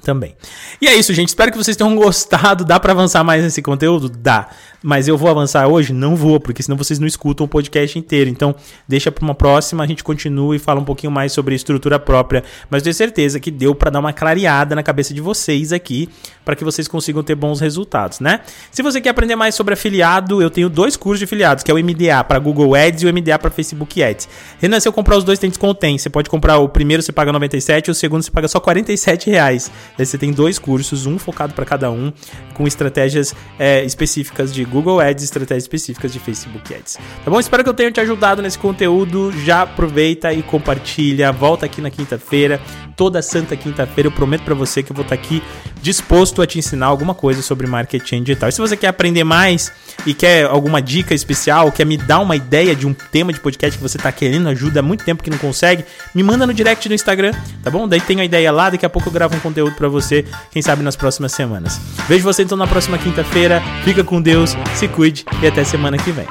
também. 0.00 0.36
E 0.80 0.88
é 0.88 0.94
isso, 0.94 1.12
gente. 1.12 1.28
Espero 1.28 1.52
que 1.52 1.58
vocês 1.58 1.76
tenham 1.76 1.94
gostado. 1.94 2.64
Dá 2.64 2.80
para 2.80 2.92
avançar 2.92 3.22
mais 3.22 3.42
nesse 3.42 3.62
conteúdo? 3.62 4.08
Dá. 4.08 4.48
Mas 4.82 5.08
eu 5.08 5.16
vou 5.16 5.28
avançar 5.28 5.66
hoje? 5.68 5.92
Não 5.92 6.16
vou, 6.16 6.40
porque 6.40 6.62
senão 6.62 6.76
vocês 6.76 6.98
não 6.98 7.06
escutam 7.06 7.44
o 7.44 7.48
podcast 7.48 7.98
inteiro. 7.98 8.30
Então, 8.30 8.54
deixa 8.88 9.12
para 9.12 9.22
uma 9.22 9.34
próxima, 9.34 9.84
a 9.84 9.86
gente 9.86 10.02
continua 10.02 10.56
e 10.56 10.58
fala 10.58 10.80
um 10.80 10.84
pouquinho 10.84 11.12
mais 11.12 11.32
sobre 11.32 11.54
estrutura 11.54 11.98
própria. 11.98 12.42
Mas 12.70 12.82
tenho 12.82 12.94
certeza 12.94 13.38
que 13.38 13.50
deu 13.50 13.74
para 13.74 13.90
dar 13.90 14.00
uma 14.00 14.12
clareada 14.12 14.74
na 14.74 14.82
cabeça 14.82 15.12
de 15.12 15.20
vocês 15.20 15.72
aqui, 15.72 16.08
para 16.44 16.56
que 16.56 16.64
vocês 16.64 16.88
consigam 16.88 17.22
ter 17.22 17.34
bons 17.34 17.60
resultados, 17.60 18.20
né? 18.20 18.40
Se 18.70 18.82
você 18.82 19.00
quer 19.00 19.10
aprender 19.10 19.36
mais 19.36 19.54
sobre 19.54 19.74
afiliado, 19.74 20.40
eu 20.40 20.48
tenho 20.48 20.70
dois 20.70 20.96
cursos 20.96 21.18
de 21.18 21.24
afiliados, 21.24 21.62
que 21.62 21.70
é 21.70 21.74
o 21.74 21.78
MDA 21.78 22.24
para 22.24 22.38
Google 22.38 22.74
Ads 22.74 23.02
e 23.02 23.06
o 23.06 23.12
MDA 23.12 23.38
para 23.38 23.50
Facebook 23.50 24.02
Ads. 24.02 24.28
Renan, 24.58 24.80
se 24.80 24.88
eu 24.88 24.92
comprar 24.92 25.16
os 25.18 25.24
dois, 25.24 25.38
tem 25.38 25.50
desconto? 25.50 25.78
Tem. 25.78 25.98
Você 25.98 26.08
pode 26.08 26.30
comprar 26.30 26.56
o 26.58 26.68
primeiro, 26.68 27.02
você 27.02 27.12
paga 27.12 27.32
97, 27.32 27.90
o 27.90 27.94
segundo 27.94 28.22
você 28.22 28.30
paga 28.30 28.48
só 28.48 28.58
47 28.58 29.28
reais. 29.28 29.70
Daí 29.96 30.06
você 30.06 30.16
tem 30.16 30.32
dois 30.32 30.58
cursos, 30.58 31.04
um 31.04 31.18
focado 31.18 31.52
para 31.52 31.66
cada 31.66 31.90
um, 31.90 32.10
com 32.54 32.66
estratégias 32.66 33.34
é, 33.58 33.84
específicas 33.84 34.52
de 34.52 34.64
Google 34.70 35.00
Ads, 35.00 35.24
estratégias 35.24 35.64
específicas 35.64 36.12
de 36.12 36.18
Facebook 36.18 36.74
Ads. 36.74 36.98
Tá 37.24 37.30
bom? 37.30 37.38
Espero 37.38 37.62
que 37.62 37.68
eu 37.68 37.74
tenha 37.74 37.90
te 37.90 38.00
ajudado 38.00 38.40
nesse 38.40 38.58
conteúdo. 38.58 39.32
Já 39.44 39.62
aproveita 39.62 40.32
e 40.32 40.42
compartilha. 40.42 41.32
Volta 41.32 41.66
aqui 41.66 41.80
na 41.80 41.90
quinta-feira, 41.90 42.60
toda 42.96 43.20
santa 43.20 43.56
quinta-feira. 43.56 44.08
Eu 44.08 44.12
prometo 44.12 44.42
para 44.42 44.54
você 44.54 44.82
que 44.82 44.92
eu 44.92 44.96
vou 44.96 45.02
estar 45.02 45.16
tá 45.16 45.20
aqui 45.20 45.42
disposto 45.82 46.42
a 46.42 46.46
te 46.46 46.58
ensinar 46.58 46.86
alguma 46.86 47.14
coisa 47.14 47.42
sobre 47.42 47.66
marketing 47.66 48.22
digital. 48.22 48.48
E 48.48 48.52
se 48.52 48.60
você 48.60 48.76
quer 48.76 48.88
aprender 48.88 49.24
mais 49.24 49.72
e 50.06 50.14
quer 50.14 50.44
alguma 50.44 50.80
dica 50.80 51.14
especial, 51.14 51.72
quer 51.72 51.84
me 51.84 51.96
dar 51.96 52.20
uma 52.20 52.36
ideia 52.36 52.74
de 52.74 52.86
um 52.86 52.94
tema 52.94 53.32
de 53.32 53.40
podcast 53.40 53.76
que 53.76 53.82
você 53.82 53.96
está 53.96 54.12
querendo 54.12 54.48
ajuda 54.48 54.80
há 54.80 54.82
muito 54.82 55.04
tempo 55.04 55.22
que 55.22 55.30
não 55.30 55.38
consegue, 55.38 55.84
me 56.14 56.22
manda 56.22 56.46
no 56.46 56.54
direct 56.54 56.88
do 56.88 56.94
Instagram, 56.94 57.32
tá 57.62 57.70
bom? 57.70 57.88
Daí 57.88 58.00
tem 58.00 58.20
a 58.20 58.24
ideia 58.24 58.52
lá, 58.52 58.70
daqui 58.70 58.86
a 58.86 58.90
pouco 58.90 59.08
eu 59.08 59.12
gravo 59.12 59.36
um 59.36 59.40
conteúdo 59.40 59.74
para 59.74 59.88
você, 59.88 60.24
quem 60.50 60.62
sabe 60.62 60.82
nas 60.82 60.96
próximas 60.96 61.32
semanas. 61.32 61.80
Vejo 62.08 62.24
você 62.24 62.42
então 62.42 62.56
na 62.56 62.66
próxima 62.66 62.98
quinta-feira. 62.98 63.62
Fica 63.84 64.04
com 64.04 64.20
Deus, 64.20 64.54
se 64.74 64.88
cuide 64.88 65.24
e 65.42 65.46
até 65.46 65.64
semana 65.64 65.96
que 65.96 66.10
vem. 66.12 66.26